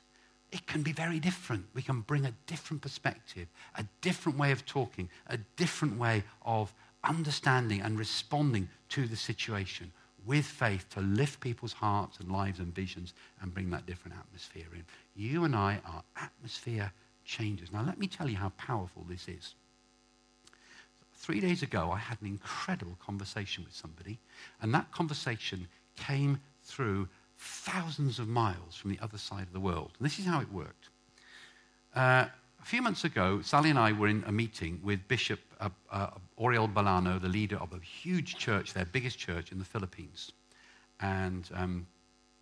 [0.51, 1.65] it can be very different.
[1.73, 6.73] We can bring a different perspective, a different way of talking, a different way of
[7.03, 9.91] understanding and responding to the situation
[10.25, 14.67] with faith to lift people's hearts and lives and visions and bring that different atmosphere
[14.73, 14.83] in.
[15.15, 16.91] You and I are atmosphere
[17.23, 17.71] changers.
[17.71, 19.55] Now, let me tell you how powerful this is.
[21.15, 24.19] Three days ago, I had an incredible conversation with somebody,
[24.61, 29.91] and that conversation came through thousands of miles from the other side of the world.
[29.99, 30.89] And this is how it worked.
[31.95, 32.25] Uh,
[32.61, 36.09] a few months ago, Sally and I were in a meeting with Bishop uh, uh,
[36.37, 40.31] Oriel Ballano, the leader of a huge church, their biggest church in the Philippines.
[40.99, 41.87] And um,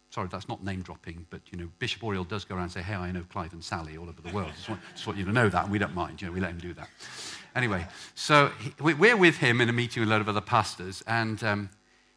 [0.10, 2.82] sorry, that's not name dropping, but you know, Bishop Oriel does go around and say,
[2.82, 5.26] "Hey, I know Clive and Sally all over the world." Just want, just want you
[5.26, 6.22] to know that, and we don't mind.
[6.22, 6.90] You know, we let him do that.
[7.56, 11.04] Anyway, so he, we're with him in a meeting with a lot of other pastors,
[11.06, 11.70] and um,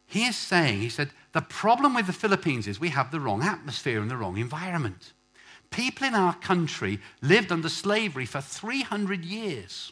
[0.09, 3.43] he is saying, he said, the problem with the Philippines is we have the wrong
[3.43, 5.13] atmosphere and the wrong environment.
[5.69, 9.91] People in our country lived under slavery for 300 years.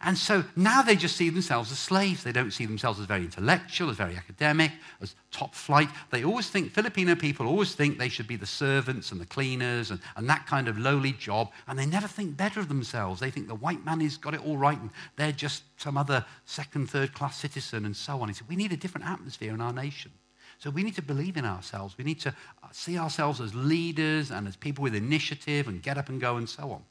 [0.00, 2.22] And so now they just see themselves as slaves.
[2.22, 5.88] They don't see themselves as very intellectual, as very academic, as top flight.
[6.10, 9.90] They always think, Filipino people always think they should be the servants and the cleaners
[9.90, 11.50] and, and that kind of lowly job.
[11.66, 13.20] And they never think better of themselves.
[13.20, 16.24] They think the white man has got it all right and they're just some other
[16.44, 18.28] second, third class citizen and so on.
[18.28, 20.12] He said, We need a different atmosphere in our nation.
[20.58, 21.96] So we need to believe in ourselves.
[21.96, 22.34] We need to
[22.72, 26.48] see ourselves as leaders and as people with initiative and get up and go and
[26.48, 26.82] so on.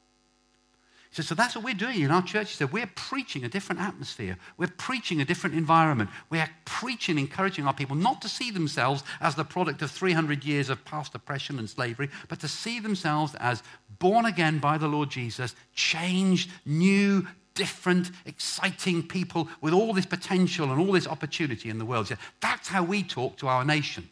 [1.18, 2.60] Said, so that's what we're doing in our church.
[2.60, 4.38] We're preaching a different atmosphere.
[4.56, 6.12] We're preaching a different environment.
[6.30, 10.70] We're preaching, encouraging our people not to see themselves as the product of 300 years
[10.70, 13.64] of past oppression and slavery, but to see themselves as
[13.98, 17.26] born again by the Lord Jesus, changed, new,
[17.56, 22.06] different, exciting people with all this potential and all this opportunity in the world.
[22.06, 24.08] Said, that's how we talk to our nation.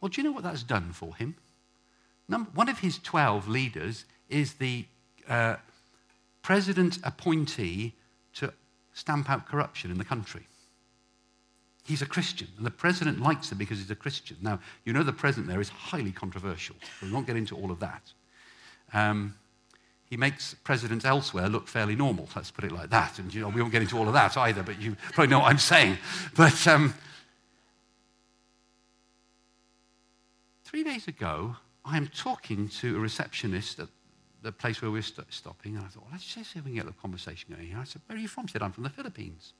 [0.00, 1.36] Well, do you know what that's done for him?
[2.28, 4.86] Number, one of his 12 leaders is the
[5.28, 5.56] uh,
[6.42, 7.94] president appointee
[8.34, 8.52] to
[8.92, 10.46] stamp out corruption in the country.
[11.84, 14.38] He's a Christian, and the president likes him because he's a Christian.
[14.40, 17.80] Now, you know the president there is highly controversial, we won't get into all of
[17.80, 18.12] that.
[18.92, 19.34] Um,
[20.08, 23.18] he makes presidents elsewhere look fairly normal, let's put it like that.
[23.18, 25.40] And you know, we won't get into all of that either, but you probably know
[25.40, 25.98] what I'm saying.
[26.36, 26.94] But um,
[30.64, 33.88] three days ago, I am talking to a receptionist at
[34.44, 36.72] the place where we're st- stopping, and I thought, well, let's just see if we
[36.72, 37.78] can get a conversation going here.
[37.80, 38.46] I said, Where are you from?
[38.46, 39.54] She said, I'm from the Philippines.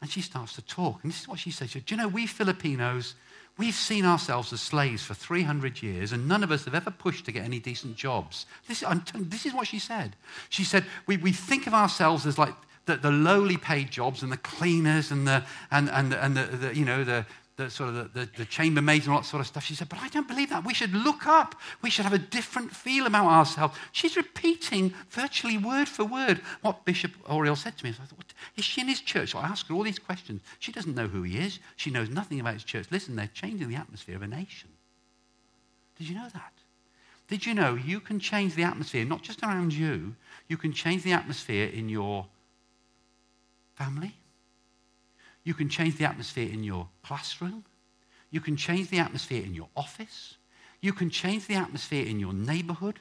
[0.00, 1.02] And she starts to talk.
[1.02, 1.70] And this is what she says.
[1.70, 3.14] She said, Do you know, we Filipinos,
[3.58, 7.24] we've seen ourselves as slaves for 300 years, and none of us have ever pushed
[7.24, 8.44] to get any decent jobs.
[8.68, 10.14] This, telling, this is what she said.
[10.50, 14.30] She said, We, we think of ourselves as like the, the lowly paid jobs and
[14.30, 17.24] the cleaners and the, and, and, and the, the you know, the,
[17.56, 19.64] the sort of the, the, the, chambermaids and all that sort of stuff.
[19.64, 20.64] She said, But I don't believe that.
[20.64, 21.54] We should look up.
[21.82, 23.78] We should have a different feel about ourselves.
[23.92, 27.92] She's repeating virtually word for word what Bishop Oriel said to me.
[27.92, 29.30] So I thought, Is she in his church?
[29.30, 30.42] So I asked her all these questions.
[30.58, 31.60] She doesn't know who he is.
[31.76, 32.86] She knows nothing about his church.
[32.90, 34.70] Listen, they're changing the atmosphere of a nation.
[35.96, 36.52] Did you know that?
[37.28, 40.16] Did you know you can change the atmosphere, not just around you,
[40.48, 42.26] you can change the atmosphere in your
[43.76, 44.14] family?
[45.44, 47.64] You can change the atmosphere in your classroom.
[48.30, 50.36] You can change the atmosphere in your office.
[50.80, 52.98] You can change the atmosphere in your neighborhood.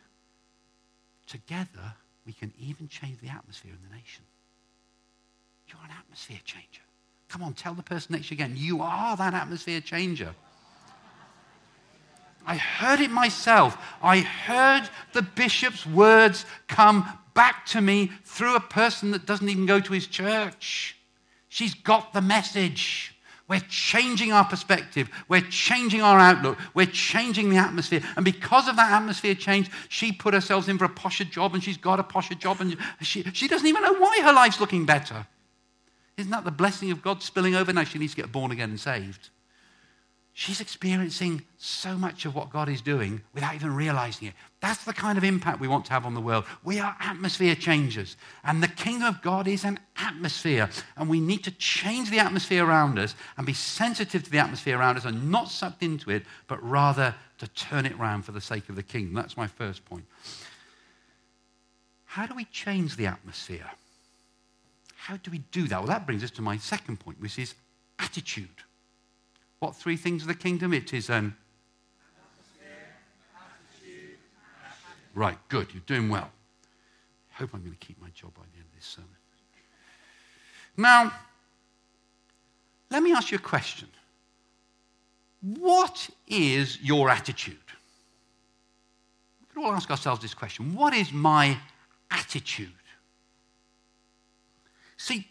[1.26, 4.24] Together, we can even change the atmosphere in the nation.
[5.68, 6.82] You're an atmosphere changer.
[7.30, 10.36] Come on, tell the person next to you again, you are that atmosphere changer.
[12.46, 13.78] I heard it myself.
[14.02, 19.66] I heard the bishop's words come back to me through a person that doesn't even
[19.66, 20.98] go to his church.
[21.54, 23.14] She's got the message.
[23.48, 25.08] We're changing our perspective.
[25.28, 26.58] We're changing our outlook.
[26.74, 28.02] We're changing the atmosphere.
[28.16, 31.64] And because of that atmosphere change, she put herself in for a posher job and
[31.64, 34.88] she's got a posher job and she, she doesn't even know why her life's looking
[34.88, 35.28] better.
[36.18, 37.72] Isn't that the blessing of God spilling over?
[37.72, 39.30] Now she needs to get born again and saved.
[40.36, 44.34] She's experiencing so much of what God is doing without even realizing it.
[44.62, 46.46] That's the kind of impact we want to have on the world.
[46.64, 48.18] We are atmosphere changers.
[48.44, 50.72] And the kingdom of God is an atmosphere.
[50.98, 54.80] And we need to change the atmosphere around us and be sensitive to the atmosphere
[54.80, 58.42] around us and not sucked into it, but rather to turn it around for the
[58.42, 59.14] sake of the kingdom.
[59.14, 60.06] That's my first point.
[62.06, 63.70] How do we change the atmosphere?
[64.96, 65.78] How do we do that?
[65.78, 67.54] Well, that brings us to my second point, which is
[68.00, 68.64] attitude.
[69.64, 70.74] What three things of the kingdom?
[70.74, 71.38] It is an.
[75.16, 75.74] Right, good.
[75.74, 76.30] You're doing well.
[77.32, 79.10] I hope I'm going to keep my job by the end of this sermon.
[80.76, 81.14] Now,
[82.92, 83.88] let me ask you a question.
[85.40, 87.56] What is your attitude?
[89.40, 91.58] We could all ask ourselves this question What is my
[92.12, 92.68] attitude?
[94.98, 95.26] See,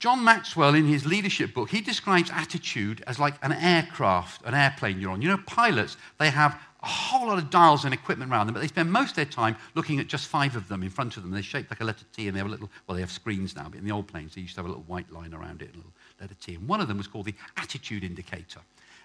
[0.00, 4.98] John Maxwell, in his leadership book, he describes attitude as like an aircraft, an airplane
[4.98, 5.20] you're on.
[5.20, 8.60] You know, pilots, they have a whole lot of dials and equipment around them, but
[8.60, 11.22] they spend most of their time looking at just five of them in front of
[11.22, 11.32] them.
[11.32, 13.54] They're shaped like a letter T, and they have a little, well, they have screens
[13.54, 15.60] now, but in the old planes, they used to have a little white line around
[15.60, 16.54] it, a little letter T.
[16.54, 18.60] And one of them was called the attitude indicator.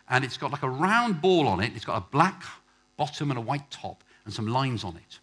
[0.10, 2.42] And it's got like a round ball on it, it's got a black
[2.96, 5.20] bottom and a white top, and some lines on it.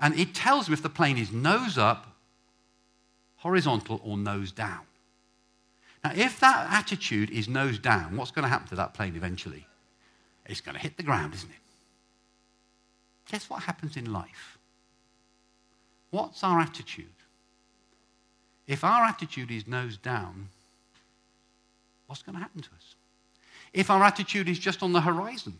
[0.00, 2.16] And it tells them if the plane is nose up,
[3.36, 4.80] horizontal, or nose down.
[6.04, 9.66] Now, if that attitude is nose down, what's going to happen to that plane eventually?
[10.46, 11.56] It's going to hit the ground, isn't it?
[13.30, 14.58] Guess what happens in life?
[16.10, 17.06] What's our attitude?
[18.66, 20.48] If our attitude is nose down,
[22.06, 22.96] what's going to happen to us?
[23.72, 25.58] If our attitude is just on the horizon,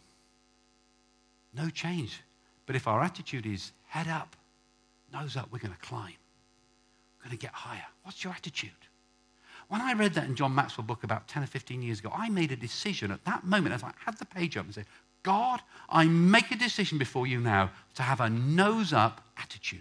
[1.54, 2.20] no change.
[2.66, 4.36] But if our attitude is head up,
[5.12, 6.14] nose up, we're going to climb.
[7.18, 7.86] We're going to get higher.
[8.02, 8.70] What's your attitude?
[9.72, 12.28] When I read that in John Maxwell's book about 10 or 15 years ago, I
[12.28, 14.84] made a decision at that moment as I had the page up and said,
[15.22, 19.80] God, I make a decision before you now to have a nose up attitude.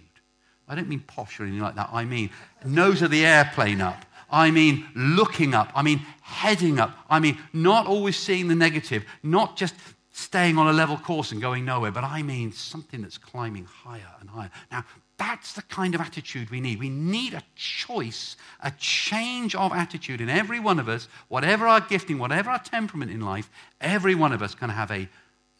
[0.66, 1.90] I don't mean posh or anything like that.
[1.92, 2.30] I mean
[2.64, 4.06] nose of the airplane up.
[4.30, 5.70] I mean looking up.
[5.74, 6.96] I mean heading up.
[7.10, 9.74] I mean not always seeing the negative, not just
[10.10, 14.14] staying on a level course and going nowhere, but I mean something that's climbing higher
[14.20, 14.50] and higher.
[14.70, 14.86] Now,
[15.22, 16.80] that's the kind of attitude we need.
[16.80, 21.80] We need a choice, a change of attitude in every one of us, whatever our
[21.80, 23.48] gifting, whatever our temperament in life,
[23.80, 25.08] every one of us can have a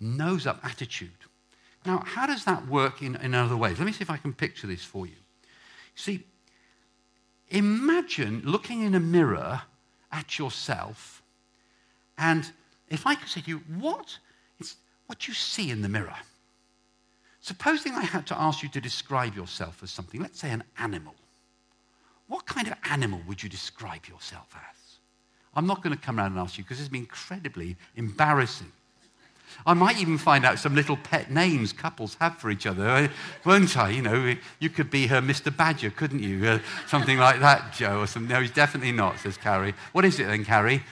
[0.00, 1.10] nose up attitude.
[1.86, 3.78] Now, how does that work in, in other ways?
[3.78, 5.14] Let me see if I can picture this for you.
[5.94, 6.24] See,
[7.48, 9.62] imagine looking in a mirror
[10.10, 11.22] at yourself,
[12.18, 12.50] and
[12.88, 14.18] if I could say to you, what,
[15.06, 16.16] what do you see in the mirror?
[17.42, 21.14] Supposing I had to ask you to describe yourself as something, let's say an animal.
[22.28, 24.98] What kind of animal would you describe yourself as?
[25.54, 28.70] I'm not going to come around and ask you because it's been incredibly embarrassing.
[29.66, 33.08] I might even find out some little pet names couples have for each other, eh,
[33.44, 33.90] won't I?
[33.90, 35.54] You know, you could be her Mr.
[35.54, 36.46] Badger, couldn't you?
[36.46, 38.32] Uh, something like that, Joe, or something.
[38.32, 39.74] No, he's definitely not, says Carrie.
[39.90, 40.82] What is it then, Carrie?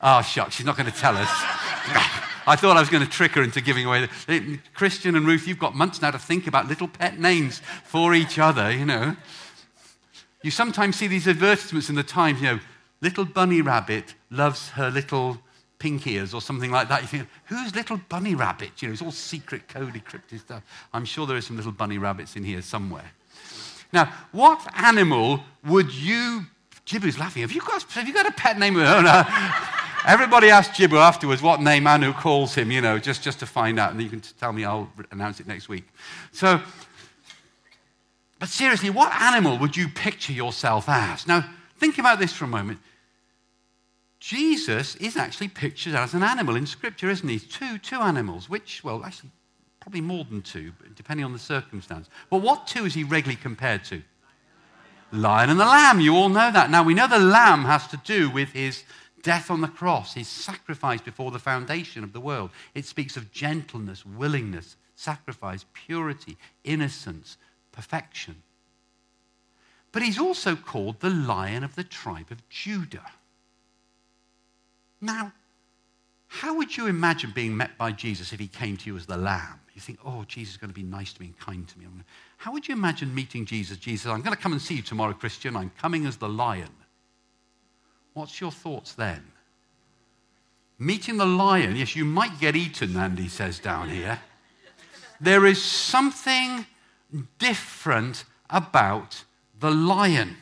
[0.00, 2.22] Oh, shucks, she's not going to tell us.
[2.48, 4.08] I thought I was going to trick her into giving away.
[4.26, 8.14] The, Christian and Ruth, you've got months now to think about little pet names for
[8.14, 9.16] each other, you know.
[10.42, 12.60] You sometimes see these advertisements in the Times, you know,
[13.02, 15.38] little bunny rabbit loves her little
[15.78, 17.02] pink ears or something like that.
[17.02, 18.80] You think, who's little bunny rabbit?
[18.80, 20.62] You know, it's all secret code encrypted stuff.
[20.94, 23.12] I'm sure there are some little bunny rabbits in here somewhere.
[23.92, 26.46] Now, what animal would you,
[26.86, 28.76] Jibu's laughing, have you got, have you got a pet name?
[28.76, 29.24] Oh, no.
[30.06, 33.78] Everybody asks Jibu afterwards what name Anu calls him, you know, just, just to find
[33.78, 33.92] out.
[33.92, 35.84] And you can tell me, I'll announce it next week.
[36.32, 36.60] So,
[38.38, 41.26] but seriously, what animal would you picture yourself as?
[41.26, 41.44] Now,
[41.78, 42.78] think about this for a moment.
[44.20, 47.38] Jesus is actually pictured as an animal in Scripture, isn't he?
[47.38, 49.30] Two, two animals, which, well, actually,
[49.80, 52.08] probably more than two, depending on the circumstance.
[52.30, 54.02] But what two is he regularly compared to?
[55.12, 56.00] Lion and the lamb.
[56.00, 56.70] You all know that.
[56.70, 58.84] Now, we know the lamb has to do with his
[59.22, 62.50] death on the cross, his sacrifice before the foundation of the world.
[62.74, 67.36] It speaks of gentleness, willingness, sacrifice, purity, innocence,
[67.72, 68.42] perfection.
[69.92, 73.10] But he's also called the lion of the tribe of Judah.
[75.00, 75.32] Now,
[76.26, 79.16] how would you imagine being met by Jesus if he came to you as the
[79.16, 79.60] lamb?
[79.74, 81.86] You think, oh, Jesus is going to be nice to me and kind to me.
[82.36, 83.78] How would you imagine meeting Jesus?
[83.78, 85.56] Jesus, I'm going to come and see you tomorrow, Christian.
[85.56, 86.68] I'm coming as the lion.
[88.18, 89.22] What's your thoughts then?
[90.76, 94.18] Meeting the lion, yes, you might get eaten, Andy says down here.
[95.20, 96.66] There is something
[97.38, 99.22] different about
[99.60, 100.38] the lion.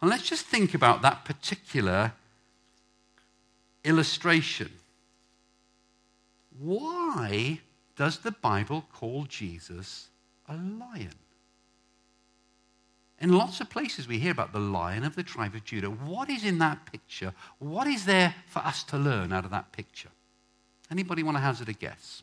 [0.00, 2.12] And let's just think about that particular
[3.84, 4.70] illustration.
[6.58, 7.60] Why
[7.96, 10.08] does the Bible call Jesus
[10.48, 11.23] a lion?
[13.20, 15.88] In lots of places, we hear about the lion of the tribe of Judah.
[15.88, 17.32] What is in that picture?
[17.58, 20.10] What is there for us to learn out of that picture?
[20.90, 22.22] Anybody want to hazard a guess?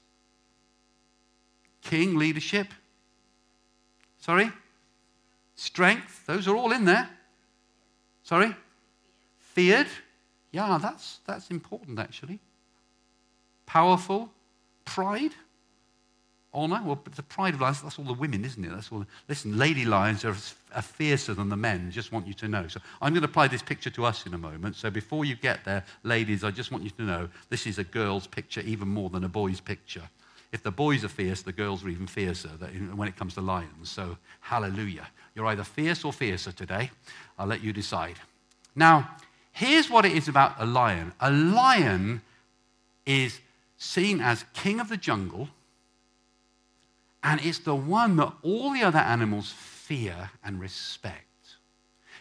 [1.81, 2.67] King, leadership?
[4.19, 4.51] Sorry?
[5.55, 6.25] Strength?
[6.27, 7.09] Those are all in there.
[8.23, 8.55] Sorry?
[9.39, 9.87] Feared?
[10.51, 12.39] Yeah, that's, that's important actually.
[13.65, 14.29] Powerful,
[14.85, 15.31] pride,
[16.53, 16.81] honor.
[16.83, 18.69] Well, the pride of lions, that's all the women, isn't it?
[18.69, 19.05] That's all.
[19.27, 20.35] Listen, lady lions are,
[20.75, 21.91] are fiercer than the men.
[21.91, 22.67] Just want you to know.
[22.67, 24.75] So I'm going to apply this picture to us in a moment.
[24.75, 27.83] So before you get there, ladies, I just want you to know this is a
[27.83, 30.03] girl's picture even more than a boy's picture.
[30.51, 32.49] If the boys are fierce, the girls are even fiercer
[32.95, 33.89] when it comes to lions.
[33.89, 35.07] So, hallelujah.
[35.33, 36.91] You're either fierce or fiercer today.
[37.39, 38.17] I'll let you decide.
[38.75, 39.11] Now,
[39.51, 42.21] Here's what it is about a lion a lion
[43.05, 43.39] is
[43.77, 45.49] seen as king of the jungle,
[47.23, 51.25] and it's the one that all the other animals fear and respect.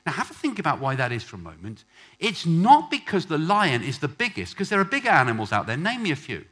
[0.06, 1.84] Now, have a think about why that is for a moment.
[2.18, 5.76] It's not because the lion is the biggest, because there are bigger animals out there.
[5.76, 6.44] Name me a few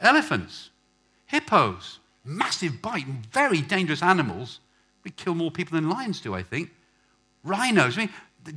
[0.00, 0.70] elephants,
[1.26, 4.60] hippos, massive bite, very dangerous animals.
[5.04, 6.70] We kill more people than lions do, I think.
[7.44, 7.96] Rhinos.
[7.96, 8.10] I mean,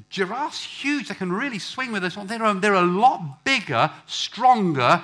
[0.10, 1.10] giraffes huge.
[1.10, 2.16] They can really swing with us.
[2.16, 5.02] They're, they're a lot bigger, stronger,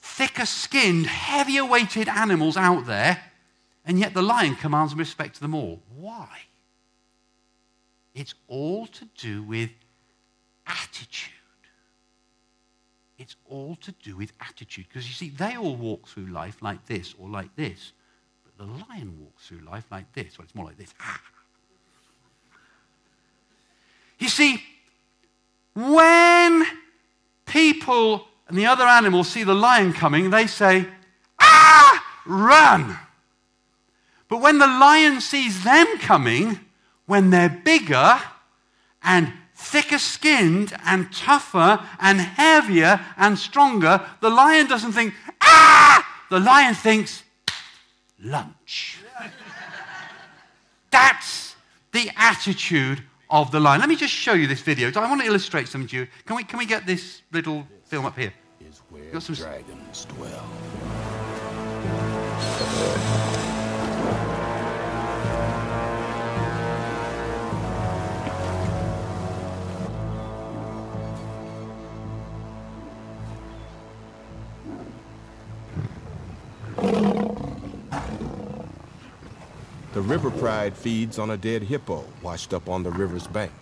[0.00, 3.22] thicker skinned, heavier weighted animals out there.
[3.90, 5.82] And yet the lion commands respect to them all.
[5.96, 6.28] Why?
[8.14, 9.70] It's all to do with
[10.64, 11.32] attitude.
[13.18, 14.86] It's all to do with attitude.
[14.86, 17.90] Because you see, they all walk through life like this or like this.
[18.44, 20.38] But the lion walks through life like this.
[20.38, 20.94] Well, it's more like this.
[24.20, 24.62] You see,
[25.74, 26.66] when
[27.46, 30.86] people and the other animals see the lion coming, they say,
[31.40, 32.98] Ah, run.
[34.30, 36.60] But when the lion sees them coming,
[37.06, 38.20] when they're bigger
[39.02, 46.06] and thicker skinned and tougher and heavier and stronger, the lion doesn't think, ah!
[46.30, 47.24] The lion thinks,
[48.22, 48.98] lunch.
[50.90, 51.56] That's
[51.90, 53.80] the attitude of the lion.
[53.80, 54.92] Let me just show you this video.
[54.94, 56.06] I want to illustrate something to you.
[56.24, 58.32] Can we, can we get this little film up here?
[58.60, 59.34] Is where some...
[59.34, 60.46] dragons dwell.
[80.00, 83.52] The river pride feeds on a dead hippo washed up on the river's bank.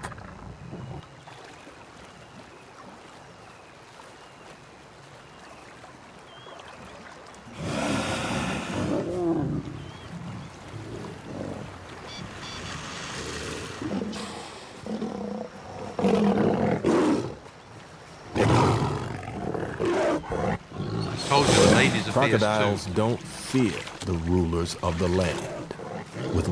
[22.13, 23.73] Crocodiles don't fear
[24.07, 25.58] the rulers of the land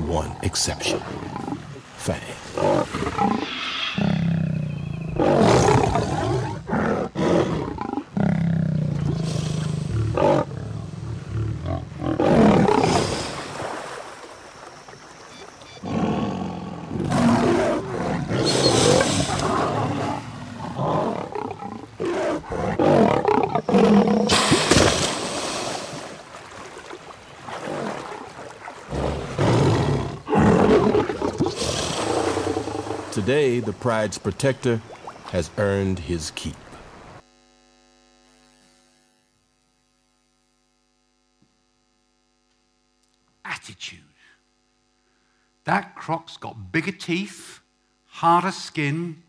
[0.07, 1.01] one exception
[1.97, 3.76] Fang.
[33.61, 34.81] The pride's protector
[35.27, 36.55] has earned his keep.
[43.45, 44.01] Attitude.
[45.65, 47.61] That croc's got bigger teeth,
[48.07, 49.23] harder skin,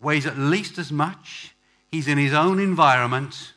[0.00, 1.54] weighs at least as much.
[1.90, 3.54] He's in his own environment.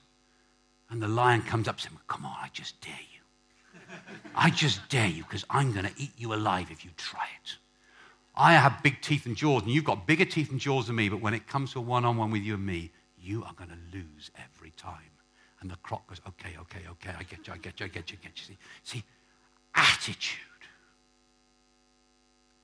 [0.89, 3.95] And the lion comes up to him, Come on, I just dare you.
[4.35, 7.57] I just dare you because I'm going to eat you alive if you try it.
[8.37, 11.09] I have big teeth and jaws, and you've got bigger teeth and jaws than me,
[11.09, 13.53] but when it comes to a one on one with you and me, you are
[13.53, 15.11] going to lose every time.
[15.61, 18.11] And the croc goes, Okay, okay, okay, I get you, I get you, I get
[18.11, 18.45] you, I get you.
[18.45, 19.03] See, see
[19.73, 20.39] attitude.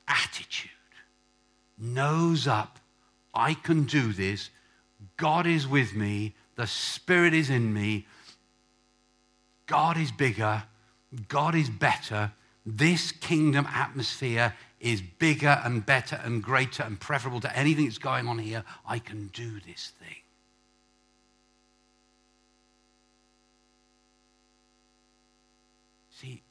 [0.07, 0.71] Attitude.
[1.77, 2.79] Nose up.
[3.33, 4.49] I can do this.
[5.17, 6.35] God is with me.
[6.55, 8.05] The Spirit is in me.
[9.67, 10.63] God is bigger.
[11.27, 12.33] God is better.
[12.65, 18.27] This kingdom atmosphere is bigger and better and greater and preferable to anything that's going
[18.27, 18.63] on here.
[18.85, 20.17] I can do this thing.
[26.09, 26.41] See,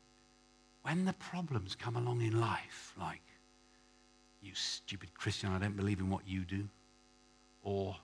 [0.83, 3.23] when the problems come along in life, like,
[4.41, 6.69] you stupid Christian, I don't believe in what you do,
[7.63, 7.97] or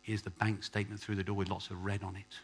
[0.00, 2.38] here's the bank statement through the door with lots of red on it,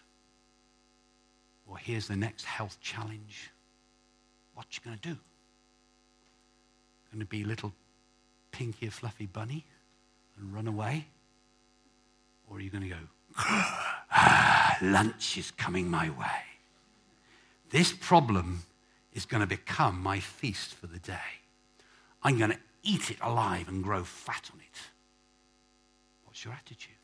[1.66, 3.50] or here's the next health challenge,
[4.54, 5.16] what you going to do?
[7.10, 7.72] Going to be little
[8.52, 9.64] pinky, fluffy bunny
[10.38, 11.06] and run away?
[12.48, 12.96] Or are you going to go,
[13.36, 16.44] ah, lunch is coming my way?
[17.70, 18.62] This problem
[19.12, 21.18] is going to become my feast for the day.
[22.22, 24.78] I'm going to eat it alive and grow fat on it.
[26.24, 26.94] What's your attitude?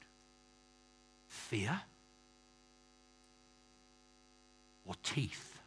[1.29, 1.81] Fear
[4.85, 5.59] or teeth?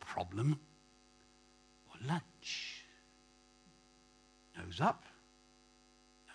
[0.00, 0.58] Problem
[1.88, 2.22] or lunch?
[4.58, 5.04] Nose up,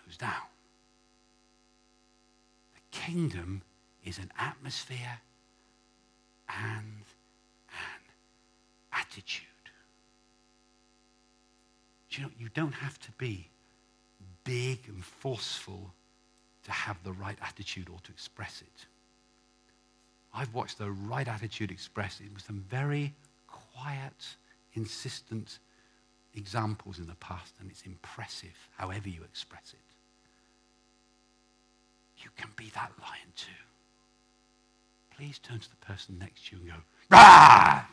[0.06, 0.48] nose down.
[2.74, 3.62] The kingdom
[4.02, 5.20] is an atmosphere
[6.48, 7.04] and
[7.68, 8.02] an
[8.92, 9.46] attitude.
[12.10, 13.48] Do you know, you don't have to be
[14.44, 15.92] big and forceful
[16.64, 18.86] to have the right attitude or to express it.
[20.32, 23.14] I've watched the right attitude expressed in some very
[23.46, 24.36] quiet,
[24.74, 25.58] insistent
[26.36, 29.78] examples in the past, and it's impressive however you express it.
[32.22, 33.50] You can be that lion too.
[35.16, 36.76] Please turn to the person next to you and go,
[37.12, 37.88] ah!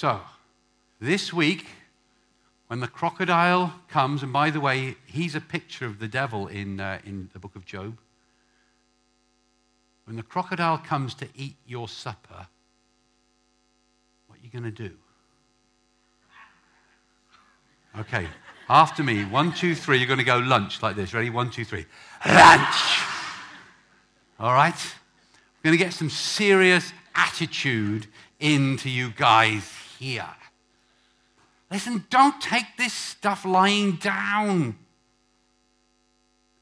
[0.00, 0.18] So,
[0.98, 1.66] this week,
[2.68, 6.80] when the crocodile comes, and by the way, he's a picture of the devil in,
[6.80, 7.98] uh, in the book of Job.
[10.06, 12.46] When the crocodile comes to eat your supper,
[14.26, 14.94] what are you going to do?
[17.98, 18.26] Okay,
[18.70, 21.12] after me, one, two, three, you're going to go lunch like this.
[21.12, 21.28] Ready?
[21.28, 21.84] One, two, three.
[22.26, 23.02] Lunch!
[24.38, 24.94] All right?
[25.62, 28.06] We're going to get some serious attitude
[28.38, 29.70] into you guys
[30.00, 30.26] here.
[31.70, 34.76] Listen, don't take this stuff lying down.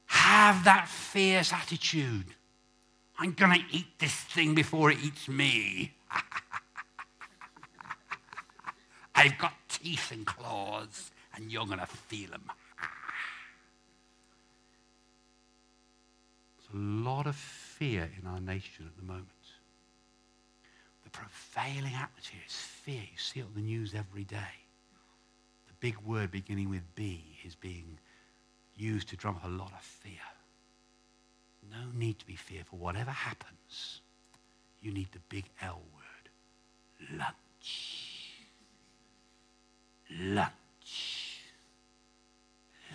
[0.07, 2.27] Have that fierce attitude.
[3.19, 5.95] I'm going to eat this thing before it eats me.
[9.15, 12.45] I've got teeth and claws, and you're going to feel them.
[16.57, 19.29] There's a lot of fear in our nation at the moment.
[21.19, 23.01] Prevailing atmosphere is fear.
[23.01, 24.55] You see it on the news every day.
[25.67, 27.99] The big word beginning with B is being
[28.77, 30.13] used to drum up a lot of fear.
[31.71, 32.79] No need to be fearful.
[32.79, 34.01] Whatever happens,
[34.81, 38.31] you need the big L word lunch.
[40.21, 41.41] Lunch.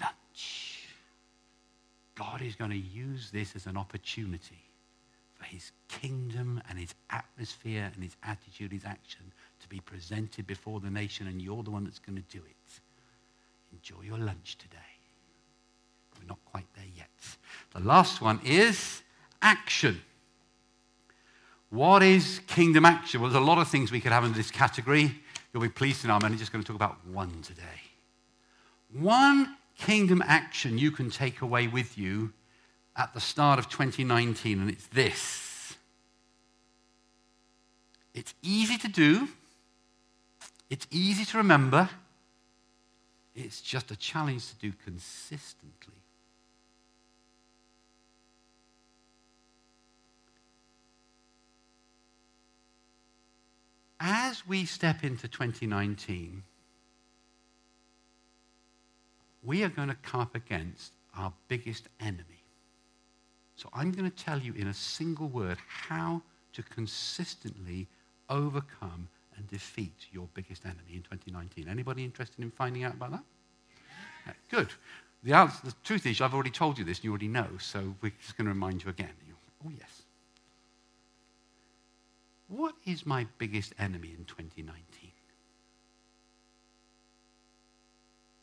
[0.02, 0.88] Lunch.
[2.16, 4.73] God is going to use this as an opportunity
[5.44, 9.32] for his kingdom and his atmosphere and his attitude, his action
[9.62, 12.80] to be presented before the nation, and you're the one that's going to do it.
[13.72, 14.78] Enjoy your lunch today.
[16.20, 17.10] We're not quite there yet.
[17.74, 19.02] The last one is
[19.42, 20.02] action.
[21.70, 23.20] What is kingdom action?
[23.20, 25.20] Well, there's a lot of things we could have in this category.
[25.52, 27.62] You'll be pleased to know I'm only just going to talk about one today.
[28.94, 32.32] One kingdom action you can take away with you
[32.96, 35.44] at the start of 2019, and it's this
[38.14, 39.28] it's easy to do,
[40.70, 41.90] it's easy to remember,
[43.36, 45.94] it's just a challenge to do consistently.
[54.00, 56.44] As we step into 2019,
[59.42, 62.43] we are going to come up against our biggest enemy.
[63.56, 66.22] So I'm going to tell you in a single word how
[66.54, 67.88] to consistently
[68.30, 71.68] overcome and defeat your biggest enemy in 2019.
[71.68, 73.24] Anybody interested in finding out about that?
[74.28, 74.70] Yeah, good.
[75.24, 77.96] The, answer, the truth is, I've already told you this and you already know, so
[78.02, 79.10] we're just going to remind you again.
[79.66, 80.04] Oh, yes.
[82.48, 85.12] What is my biggest enemy in 2019?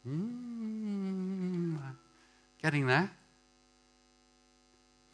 [0.09, 1.79] Mm,
[2.63, 3.11] getting there.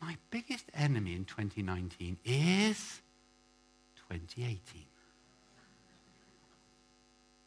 [0.06, 3.00] My biggest enemy in 2019 is
[4.08, 4.84] 2018.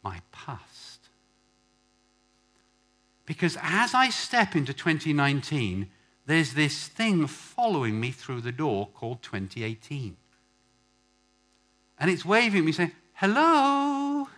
[0.02, 1.08] My past.
[3.24, 5.88] Because as I step into 2019,
[6.26, 10.18] there's this thing following me through the door called 2018.
[11.98, 14.28] And it's waving me saying, Hello,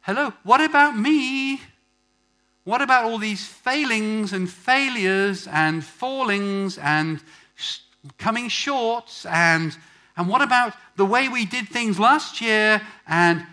[0.00, 1.60] hello, what about me?
[2.64, 7.22] What about all these failings and failures and fallings and
[8.18, 9.24] coming short?
[9.28, 9.76] And,
[10.16, 12.80] and what about the way we did things last year?
[13.06, 13.44] And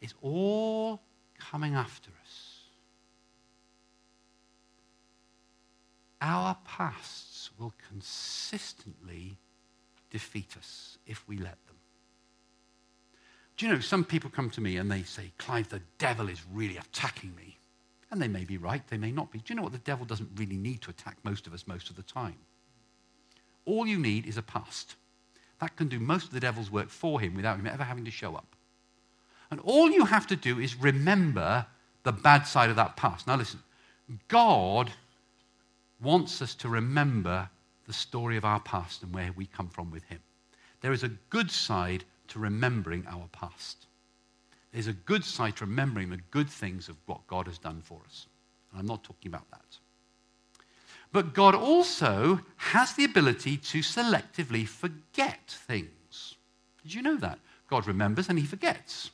[0.00, 1.00] it's all
[1.38, 2.60] coming after us.
[6.20, 9.36] Our pasts will consistently
[10.10, 11.76] defeat us if we let them.
[13.56, 16.42] Do you know, some people come to me and they say, Clive, the devil is
[16.52, 17.58] really attacking me.
[18.10, 19.38] And they may be right, they may not be.
[19.38, 19.72] Do you know what?
[19.72, 22.36] The devil doesn't really need to attack most of us most of the time.
[23.66, 24.96] All you need is a past.
[25.60, 28.10] That can do most of the devil's work for him without him ever having to
[28.10, 28.54] show up.
[29.50, 31.66] And all you have to do is remember
[32.02, 33.26] the bad side of that past.
[33.26, 33.60] Now, listen,
[34.28, 34.90] God
[36.00, 37.48] wants us to remember
[37.86, 40.20] the story of our past and where we come from with Him.
[40.80, 43.86] There is a good side to remembering our past.
[44.72, 48.00] There's a good side to remembering the good things of what God has done for
[48.06, 48.26] us.
[48.70, 49.78] And I'm not talking about that.
[51.14, 56.34] But God also has the ability to selectively forget things.
[56.82, 57.38] Did you know that?
[57.70, 59.12] God remembers and he forgets.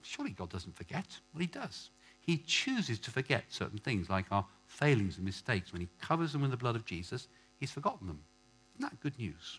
[0.00, 1.18] Surely God doesn't forget.
[1.34, 1.90] Well, he does.
[2.20, 5.72] He chooses to forget certain things like our failings and mistakes.
[5.72, 7.26] When he covers them with the blood of Jesus,
[7.58, 8.20] he's forgotten them.
[8.76, 9.58] Isn't that good news?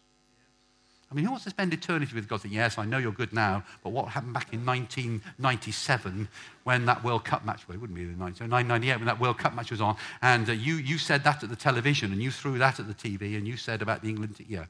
[1.11, 2.45] I mean, who wants to spend eternity with God?
[2.45, 6.27] Yes, I know you're good now, but what happened back in 1997
[6.65, 9.55] when that World Cup match, well, it wouldn't be the 1998 when that World Cup
[9.55, 12.59] match was on, and uh, you, you said that at the television, and you threw
[12.59, 14.65] that at the TV, and you said about the England, yeah.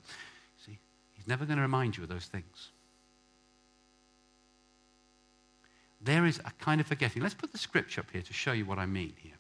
[0.66, 0.80] See,
[1.14, 2.70] he's never going to remind you of those things.
[6.02, 7.22] There is a kind of forgetting.
[7.22, 9.36] Let's put the scripture up here to show you what I mean here.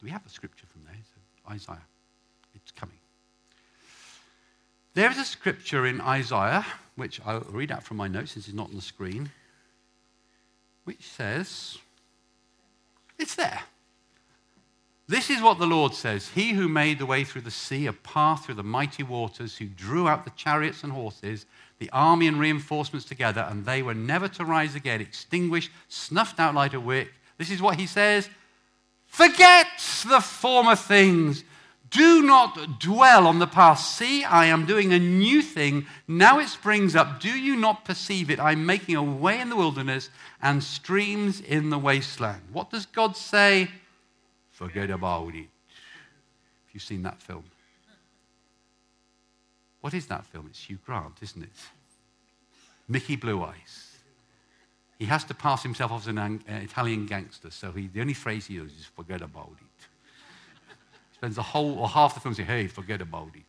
[0.00, 0.96] Do we have the scripture from there?
[1.04, 1.86] So Isaiah.
[2.54, 2.98] It's coming.
[4.98, 8.56] There is a scripture in Isaiah, which I'll read out from my notes since it's
[8.56, 9.30] not on the screen,
[10.82, 11.78] which says,
[13.16, 13.60] It's there.
[15.06, 17.92] This is what the Lord says He who made the way through the sea, a
[17.92, 21.46] path through the mighty waters, who drew out the chariots and horses,
[21.78, 26.56] the army and reinforcements together, and they were never to rise again, extinguished, snuffed out
[26.56, 27.12] like a wick.
[27.36, 28.28] This is what he says
[29.06, 29.68] Forget
[30.08, 31.44] the former things.
[31.90, 33.96] Do not dwell on the past.
[33.96, 35.86] See, I am doing a new thing.
[36.06, 37.20] Now it springs up.
[37.20, 38.40] Do you not perceive it?
[38.40, 40.10] I'm making a way in the wilderness
[40.42, 42.42] and streams in the wasteland.
[42.52, 43.70] What does God say?
[44.50, 45.36] Forget about it.
[45.36, 47.44] Have you've seen that film?
[49.80, 50.46] What is that film?
[50.50, 51.50] It's Hugh Grant, isn't it?
[52.88, 53.96] Mickey Blue Eyes.
[54.98, 58.14] He has to pass himself off as an uh, Italian gangster, so he, the only
[58.14, 59.67] phrase he uses is forget about it.
[61.18, 63.42] Spends the whole or half the film saying, hey, forget about it.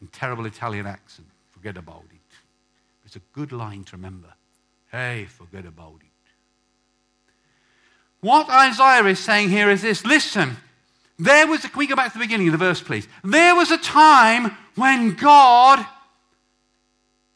[0.00, 2.36] In terrible Italian accent, forget about it.
[3.04, 4.32] It's a good line to remember.
[4.90, 6.06] Hey, forget about it.
[8.20, 10.56] What Isaiah is saying here is this listen,
[11.18, 13.08] There was, a, can we go back to the beginning of the verse, please?
[13.24, 15.84] There was a time when God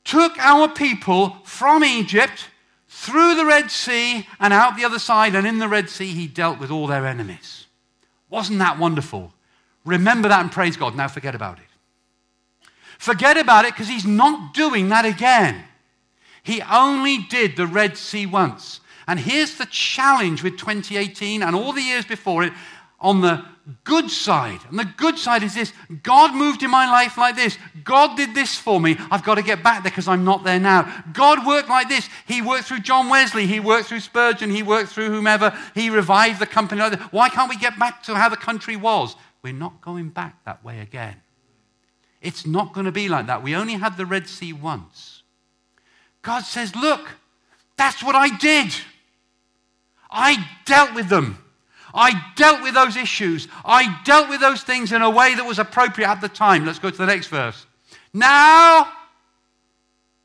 [0.05, 2.49] took our people from Egypt
[2.89, 6.27] through the Red Sea and out the other side, and in the Red Sea, he
[6.27, 7.60] dealt with all their enemies.
[8.31, 9.35] Wasn't that wonderful?
[9.85, 10.95] Remember that and praise God.
[10.95, 11.65] Now forget about it.
[12.99, 15.65] Forget about it because he's not doing that again.
[16.43, 18.81] He only did the Red Sea once.
[19.07, 22.53] And here's the challenge with 2018 and all the years before it
[23.01, 23.45] on the
[23.85, 24.61] good side.
[24.69, 27.59] And the good side is this God moved in my life like this.
[27.85, 28.97] God did this for me.
[29.11, 31.05] I've got to get back there because I'm not there now.
[31.13, 32.09] God worked like this.
[32.27, 33.47] He worked through John Wesley.
[33.47, 34.51] He worked through Spurgeon.
[34.51, 35.57] He worked through whomever.
[35.75, 36.83] He revived the company.
[37.11, 39.17] Why can't we get back to how the country was?
[39.43, 41.17] We're not going back that way again.
[42.21, 43.43] It's not going to be like that.
[43.43, 45.23] We only had the Red Sea once.
[46.23, 47.09] God says, Look,
[47.77, 48.75] that's what I did.
[50.11, 51.39] I dealt with them.
[51.95, 53.49] I dealt with those issues.
[53.65, 56.65] I dealt with those things in a way that was appropriate at the time.
[56.65, 57.67] Let's go to the next verse.
[58.13, 58.93] Now,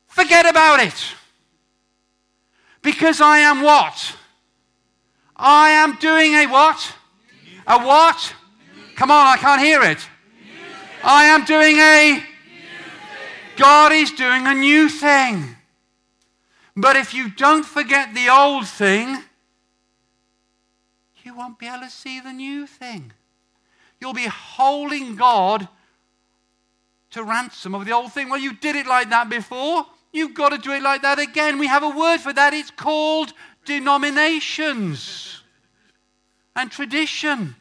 [0.06, 0.94] forget about it.
[2.82, 4.16] Because I am what?
[5.34, 6.94] I am doing a what?
[7.66, 8.34] A what?
[8.94, 9.98] Come on, I can't hear it.
[11.02, 12.22] I am doing a.
[13.56, 15.56] God is doing a new thing.
[16.76, 19.18] But if you don't forget the old thing,
[21.26, 23.12] you won't be able to see the new thing.
[24.00, 25.68] You'll be holding God
[27.10, 28.28] to ransom of the old thing.
[28.28, 29.86] Well, you did it like that before.
[30.12, 31.58] You've got to do it like that again.
[31.58, 32.54] We have a word for that.
[32.54, 33.32] It's called
[33.64, 35.42] denominations
[36.54, 37.56] and tradition.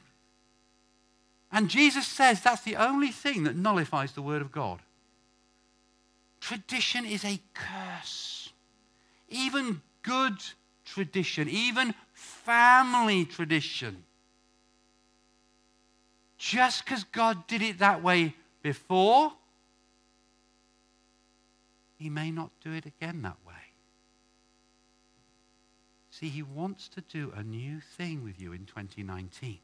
[1.51, 4.80] And Jesus says that's the only thing that nullifies the Word of God.
[6.39, 8.49] Tradition is a curse.
[9.30, 10.38] Even good
[10.86, 11.95] tradition, even
[12.46, 14.04] family tradition.
[16.38, 19.34] Just because God did it that way before,
[21.98, 23.54] He may not do it again that way.
[26.12, 29.58] See, He wants to do a new thing with you in 2019.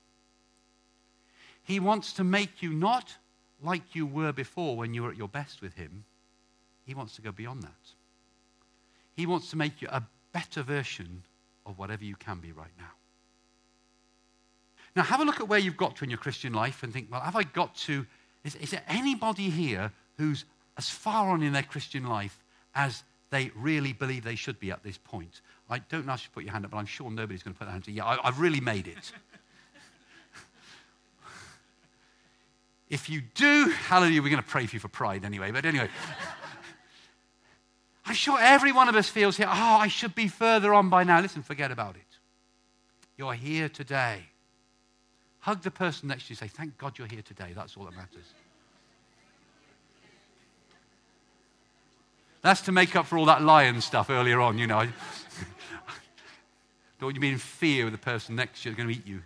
[1.63, 3.15] He wants to make you not
[3.63, 6.03] like you were before when you were at your best with Him.
[6.85, 7.93] He wants to go beyond that.
[9.15, 10.03] He wants to make you a
[10.33, 11.23] better version
[11.65, 12.91] of whatever you can be right now.
[14.95, 17.07] Now, have a look at where you've got to in your Christian life and think,
[17.09, 18.05] well, have I got to?
[18.43, 20.43] Is, is there anybody here who's
[20.77, 22.37] as far on in their Christian life
[22.75, 25.41] as they really believe they should be at this point?
[25.69, 27.59] I don't ask you to put your hand up, but I'm sure nobody's going to
[27.59, 27.89] put their hand up.
[27.89, 29.11] Yeah, I, I've really made it.
[32.91, 35.51] If you do, hallelujah, we're going to pray for you for pride anyway.
[35.51, 35.87] But anyway,
[38.05, 41.03] I'm sure every one of us feels here, oh, I should be further on by
[41.03, 41.21] now.
[41.21, 42.01] Listen, forget about it.
[43.17, 44.23] You're here today.
[45.39, 46.35] Hug the person next to you.
[46.35, 47.51] Say, thank God you're here today.
[47.55, 48.33] That's all that matters.
[52.41, 54.87] That's to make up for all that lion stuff earlier on, you know.
[56.99, 59.07] Don't you be in fear of the person next to you is going to eat
[59.07, 59.21] you.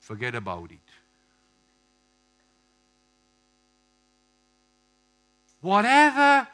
[0.00, 0.89] Forget about it.
[5.60, 6.48] Whatever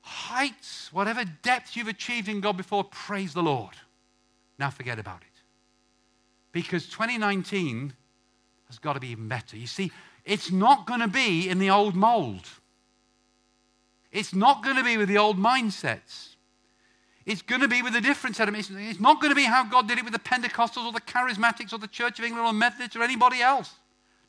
[0.00, 3.74] heights, whatever depths you've achieved in God before, praise the Lord.
[4.58, 5.42] Now forget about it.
[6.52, 7.92] Because 2019
[8.68, 9.56] has got to be even better.
[9.56, 9.92] You see,
[10.24, 12.48] it's not going to be in the old mold.
[14.10, 16.36] It's not going to be with the old mindsets.
[17.26, 19.64] It's going to be with a different set of It's not going to be how
[19.64, 22.52] God did it with the Pentecostals or the Charismatics or the Church of England or
[22.52, 23.74] Methodists or anybody else.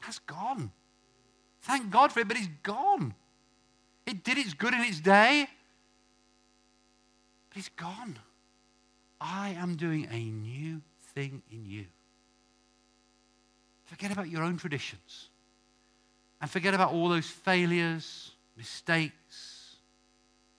[0.01, 0.72] That's gone.
[1.62, 3.14] Thank God for it, but it's gone.
[4.08, 5.49] It did its good in its day,
[7.49, 8.18] but it's gone.
[9.20, 10.82] I am doing a new
[11.14, 11.86] thing in you.
[13.84, 15.28] Forget about your own traditions
[16.39, 19.76] and forget about all those failures, mistakes,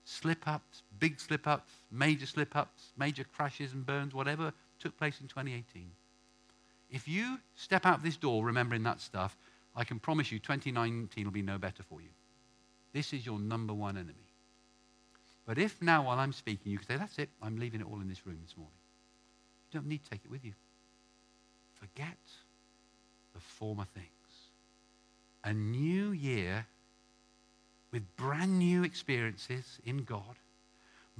[0.05, 5.21] slip ups, big slip ups, major slip ups, major crashes and burns, whatever took place
[5.21, 5.89] in 2018.
[6.91, 9.35] If you step out this door remembering that stuff,
[9.75, 12.09] I can promise you 2019 will be no better for you.
[12.93, 14.15] This is your number one enemy.
[15.45, 18.01] But if now, while I'm speaking, you can say, That's it, I'm leaving it all
[18.01, 18.77] in this room this morning,
[19.71, 20.53] you don't need to take it with you.
[21.75, 22.17] Forget
[23.33, 24.07] the former things.
[25.43, 26.65] A new year
[27.91, 30.35] with brand new experiences in God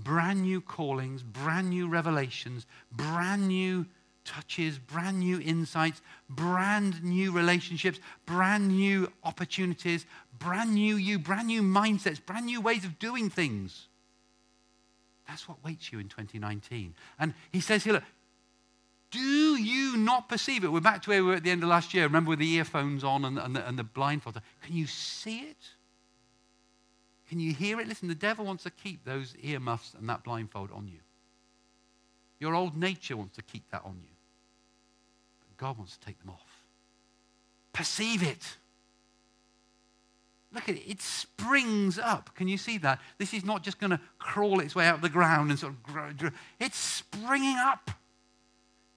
[0.04, 3.86] brand new callings, brand new revelations, brand new
[4.26, 10.06] touches, brand new insights, brand new relationships, brand new opportunities,
[10.38, 13.88] brand new you, brand new mindsets, brand new ways of doing things.
[15.28, 16.96] That's what waits you in 2019.
[17.20, 18.04] And he says here, look,
[19.12, 20.72] do you not perceive it?
[20.72, 22.04] We're back to where we were at the end of last year.
[22.04, 24.40] Remember with the earphones on and, and, the, and the blindfold.
[24.62, 25.58] Can you see it?
[27.28, 27.88] Can you hear it?
[27.88, 31.00] Listen, the devil wants to keep those earmuffs and that blindfold on you.
[32.40, 34.16] Your old nature wants to keep that on you.
[35.42, 36.64] But God wants to take them off.
[37.74, 38.58] Perceive it.
[40.52, 40.90] Look at it.
[40.90, 42.34] It springs up.
[42.36, 43.00] Can you see that?
[43.18, 45.74] This is not just going to crawl its way out of the ground and sort
[45.74, 46.32] of grow.
[46.60, 47.92] It's springing up.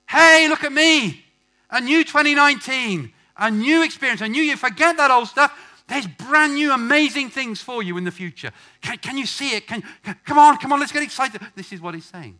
[0.09, 1.25] Hey, look at me.
[1.71, 4.57] A new 2019, a new experience, a new year.
[4.57, 5.59] Forget that old stuff.
[5.89, 8.51] There's brand new, amazing things for you in the future.
[8.81, 9.67] Can, can you see it?
[9.67, 11.41] Can, can, come on, come on, let's get excited.
[11.55, 12.39] This is what he's saying.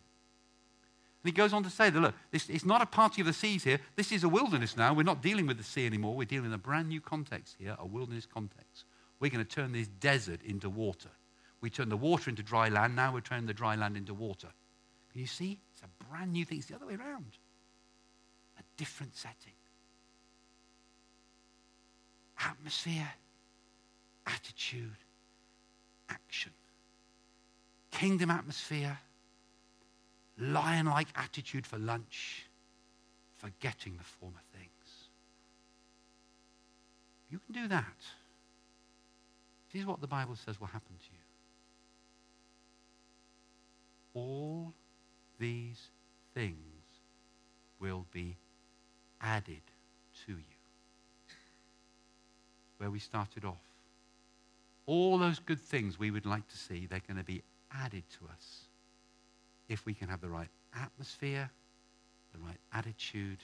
[1.23, 3.33] And he goes on to say that, look, this, it's not a party of the
[3.33, 3.79] seas here.
[3.95, 4.93] This is a wilderness now.
[4.93, 6.15] We're not dealing with the sea anymore.
[6.15, 8.83] We're dealing in a brand new context here, a wilderness context.
[9.21, 11.09] We're going to turn this desert into water.
[11.61, 12.97] We turn the water into dry land.
[12.97, 14.49] Now we're turning the dry land into water.
[15.13, 15.59] Can you see?
[15.71, 16.57] It's a brand new thing.
[16.57, 17.37] It's the other way around.
[18.59, 19.53] A different setting.
[22.37, 23.13] Atmosphere,
[24.27, 24.97] attitude,
[26.09, 26.51] action.
[27.91, 28.99] Kingdom atmosphere,
[30.37, 32.45] lion like attitude for lunch,
[33.37, 34.69] forgetting the former things.
[37.29, 37.97] You can do that.
[39.71, 41.17] This is what the Bible says will happen to you.
[44.13, 44.73] All
[45.39, 45.89] these
[46.35, 46.57] things
[47.79, 48.37] will be
[49.19, 49.61] added
[50.25, 50.37] to you.
[52.77, 53.55] Where we started off.
[54.85, 58.27] All those good things we would like to see, they're going to be added to
[58.31, 58.62] us
[59.69, 61.49] if we can have the right atmosphere,
[62.33, 63.39] the right attitude,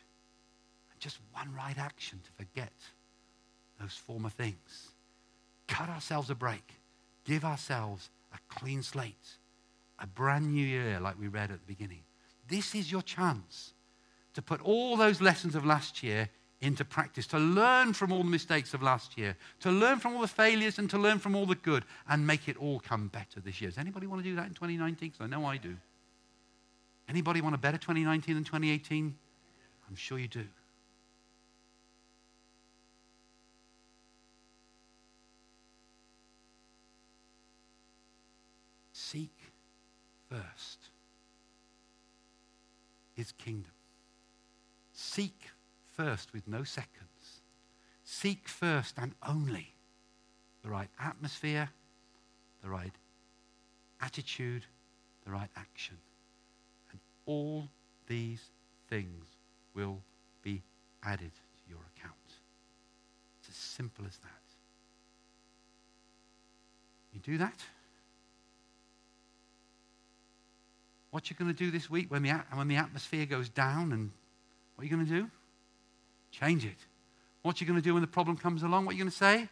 [0.91, 2.73] and just one right action to forget
[3.79, 4.89] those former things.
[5.67, 6.75] Cut ourselves a break.
[7.25, 9.37] Give ourselves a clean slate,
[9.99, 12.01] a brand new year, like we read at the beginning.
[12.47, 13.73] This is your chance
[14.33, 16.29] to put all those lessons of last year
[16.61, 20.21] into practice, to learn from all the mistakes of last year, to learn from all
[20.21, 23.39] the failures and to learn from all the good and make it all come better
[23.39, 23.69] this year.
[23.69, 25.09] Does anybody want to do that in 2019?
[25.09, 25.77] Because I know I do.
[27.09, 29.15] Anybody want a better 2019 than 2018?
[29.89, 30.45] I'm sure you do.
[38.93, 39.33] Seek
[40.29, 40.89] first
[43.15, 43.71] his kingdom.
[44.93, 45.47] Seek
[45.95, 47.41] first with no seconds.
[48.03, 49.73] Seek first and only
[50.61, 51.69] the right atmosphere,
[52.61, 52.93] the right
[53.99, 54.65] attitude,
[55.25, 55.97] the right action
[57.29, 57.69] all
[58.07, 58.41] these
[58.89, 59.23] things
[59.75, 60.01] will
[60.41, 60.63] be
[61.03, 62.15] added to your account.
[63.39, 64.29] It's as simple as that.
[67.13, 67.53] You do that?
[71.11, 74.09] What you going to do this week when the, when the atmosphere goes down and
[74.75, 75.29] what are you going to do?
[76.31, 76.77] Change it.
[77.43, 78.85] What are you going to do when the problem comes along?
[78.85, 79.47] What are you going to say?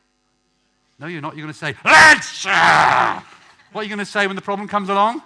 [1.00, 1.36] No, you're not.
[1.36, 2.44] You're going to say, let's.
[2.44, 5.22] What are you going to say when the problem comes along?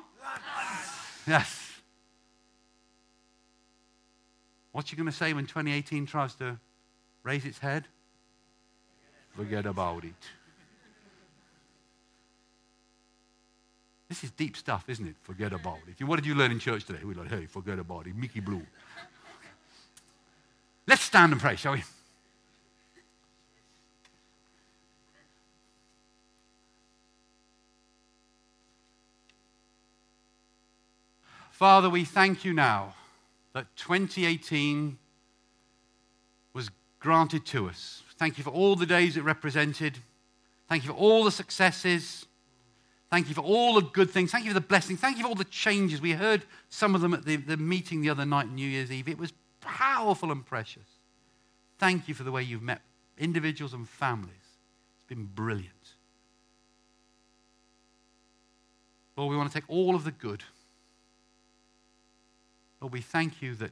[1.26, 1.61] Yes.
[4.72, 6.58] What's you going to say when 2018 tries to
[7.24, 7.88] raise its head?
[9.36, 10.14] Forget about it.
[14.08, 15.16] This is deep stuff, isn't it?
[15.22, 16.04] Forget about it.
[16.04, 17.00] What did you learn in church today?
[17.04, 18.16] We're like, hey, forget about it.
[18.16, 18.66] Mickey Blue.
[20.86, 21.84] Let's stand and pray, shall we?
[31.52, 32.96] Father, we thank you now
[33.54, 34.98] that 2018
[36.54, 38.04] was granted to us.
[38.18, 39.98] Thank you for all the days it represented.
[40.70, 42.26] Thank you for all the successes.
[43.10, 44.32] Thank you for all the good things.
[44.32, 45.00] Thank you for the blessings.
[45.00, 46.00] Thank you for all the changes.
[46.00, 49.10] We heard some of them at the, the meeting the other night, New Year's Eve.
[49.10, 50.88] It was powerful and precious.
[51.78, 52.82] Thank you for the way you've met
[53.18, 54.32] individuals and families.
[54.36, 55.96] It's been brilliant.
[59.18, 60.44] Lord, we want to take all of the good
[62.82, 63.72] Lord, we thank you that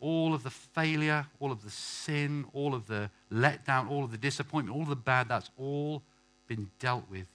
[0.00, 4.18] all of the failure, all of the sin, all of the letdown, all of the
[4.18, 6.02] disappointment, all the bad, that's all
[6.48, 7.26] been dealt with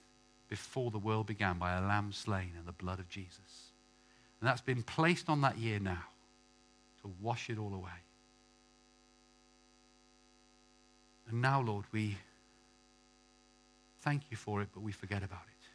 [0.49, 3.71] before the world began by a lamb slain and the blood of Jesus.
[4.39, 6.03] And that's been placed on that year now
[7.01, 7.89] to wash it all away.
[11.29, 12.17] And now, Lord, we
[14.01, 15.67] thank you for it, but we forget about it.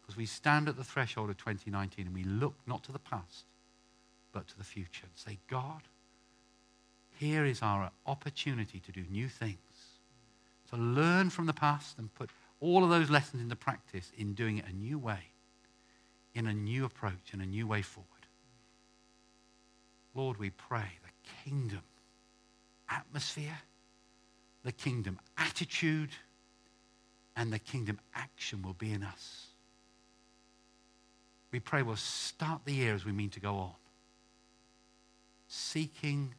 [0.00, 3.44] Because we stand at the threshold of 2019 and we look not to the past,
[4.32, 5.82] but to the future and say, God,
[7.18, 9.58] here is our opportunity to do new things,
[10.70, 14.58] to learn from the past and put all of those lessons into practice in doing
[14.58, 15.30] it a new way,
[16.34, 18.08] in a new approach, in a new way forward.
[20.14, 21.82] Lord, we pray the kingdom
[22.88, 23.58] atmosphere,
[24.64, 26.10] the kingdom attitude,
[27.36, 29.46] and the kingdom action will be in us.
[31.52, 33.74] We pray we'll start the year as we mean to go on,
[35.48, 36.34] seeking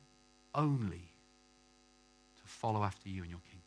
[0.53, 1.11] only
[2.37, 3.59] to follow after you in your kingdom.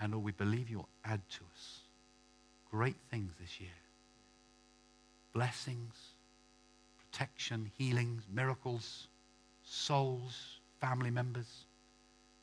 [0.00, 1.80] And Lord, we believe you'll add to us
[2.70, 3.70] great things this year
[5.32, 5.94] blessings,
[6.96, 9.08] protection, healings, miracles,
[9.64, 11.66] souls, family members,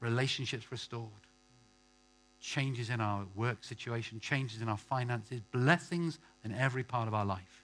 [0.01, 1.07] relationships restored,
[2.41, 7.25] changes in our work situation, changes in our finances, blessings in every part of our
[7.25, 7.63] life,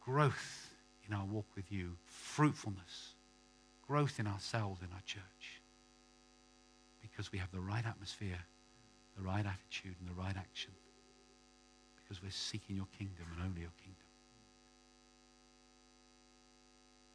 [0.00, 0.67] growth
[1.08, 3.14] in our walk with you, fruitfulness,
[3.86, 5.62] growth in ourselves, in our church,
[7.00, 8.38] because we have the right atmosphere,
[9.16, 10.72] the right attitude, and the right action
[12.08, 14.06] because we're seeking your kingdom and only your kingdom.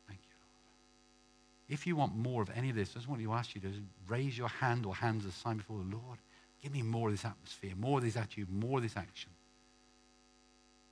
[0.07, 1.73] Thank you, Lord.
[1.73, 3.71] If you want more of any of this, I just want to ask you to
[4.07, 6.19] raise your hand or hands as a sign before the Lord.
[6.61, 9.31] Give me more of this atmosphere, more of this attitude, more of this action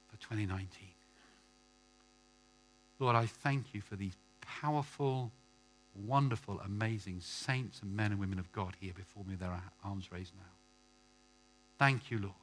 [0.10, 0.68] for 2019.
[3.02, 5.32] Lord, I thank you for these powerful,
[5.96, 10.34] wonderful, amazing saints and men and women of God here before me their arms raised
[10.36, 10.44] now.
[11.80, 12.36] Thank you, Lord.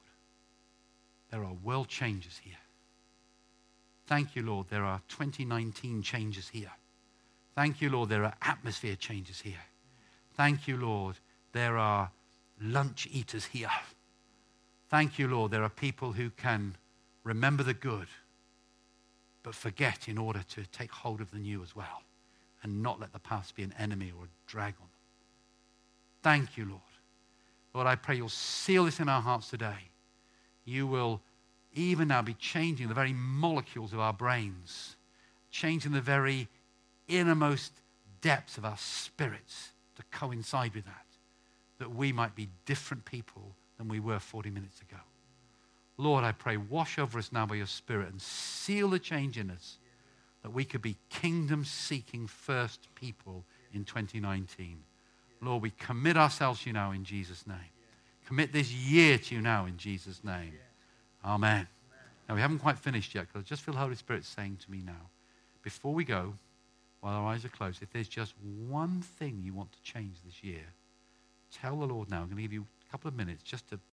[1.30, 2.58] There are world changes here.
[4.06, 4.66] Thank you, Lord.
[4.68, 6.72] There are 2019 changes here.
[7.54, 8.08] Thank you, Lord.
[8.08, 9.62] There are atmosphere changes here.
[10.34, 11.16] Thank you, Lord.
[11.52, 12.10] There are
[12.60, 13.70] lunch eaters here.
[14.88, 15.52] Thank you, Lord.
[15.52, 16.74] There are people who can
[17.22, 18.08] remember the good,
[19.48, 22.02] but forget in order to take hold of the new as well
[22.62, 24.88] and not let the past be an enemy or a drag on them.
[26.22, 26.82] Thank you, Lord.
[27.72, 29.88] Lord, I pray you'll seal this in our hearts today
[30.66, 31.22] you will
[31.72, 34.96] even now be changing the very molecules of our brains,
[35.50, 36.46] changing the very
[37.08, 37.72] innermost
[38.20, 41.06] depths of our spirits to coincide with that,
[41.78, 45.00] that we might be different people than we were 40 minutes ago.
[45.98, 49.50] Lord, I pray, wash over us now by your Spirit and seal the change in
[49.50, 49.78] us
[50.42, 53.44] that we could be kingdom seeking first people
[53.74, 54.78] in 2019.
[55.42, 57.58] Lord, we commit ourselves to you now in Jesus' name
[58.28, 60.52] commit this year to you now in Jesus' name.
[61.24, 61.66] Amen.
[62.28, 64.70] Now, we haven't quite finished yet because I just feel the Holy Spirit saying to
[64.70, 65.08] me now,
[65.62, 66.34] before we go,
[67.00, 68.34] while our eyes are closed, if there's just
[68.68, 70.66] one thing you want to change this year,
[71.50, 72.18] tell the Lord now.
[72.18, 73.80] I'm going to give you a couple of minutes just to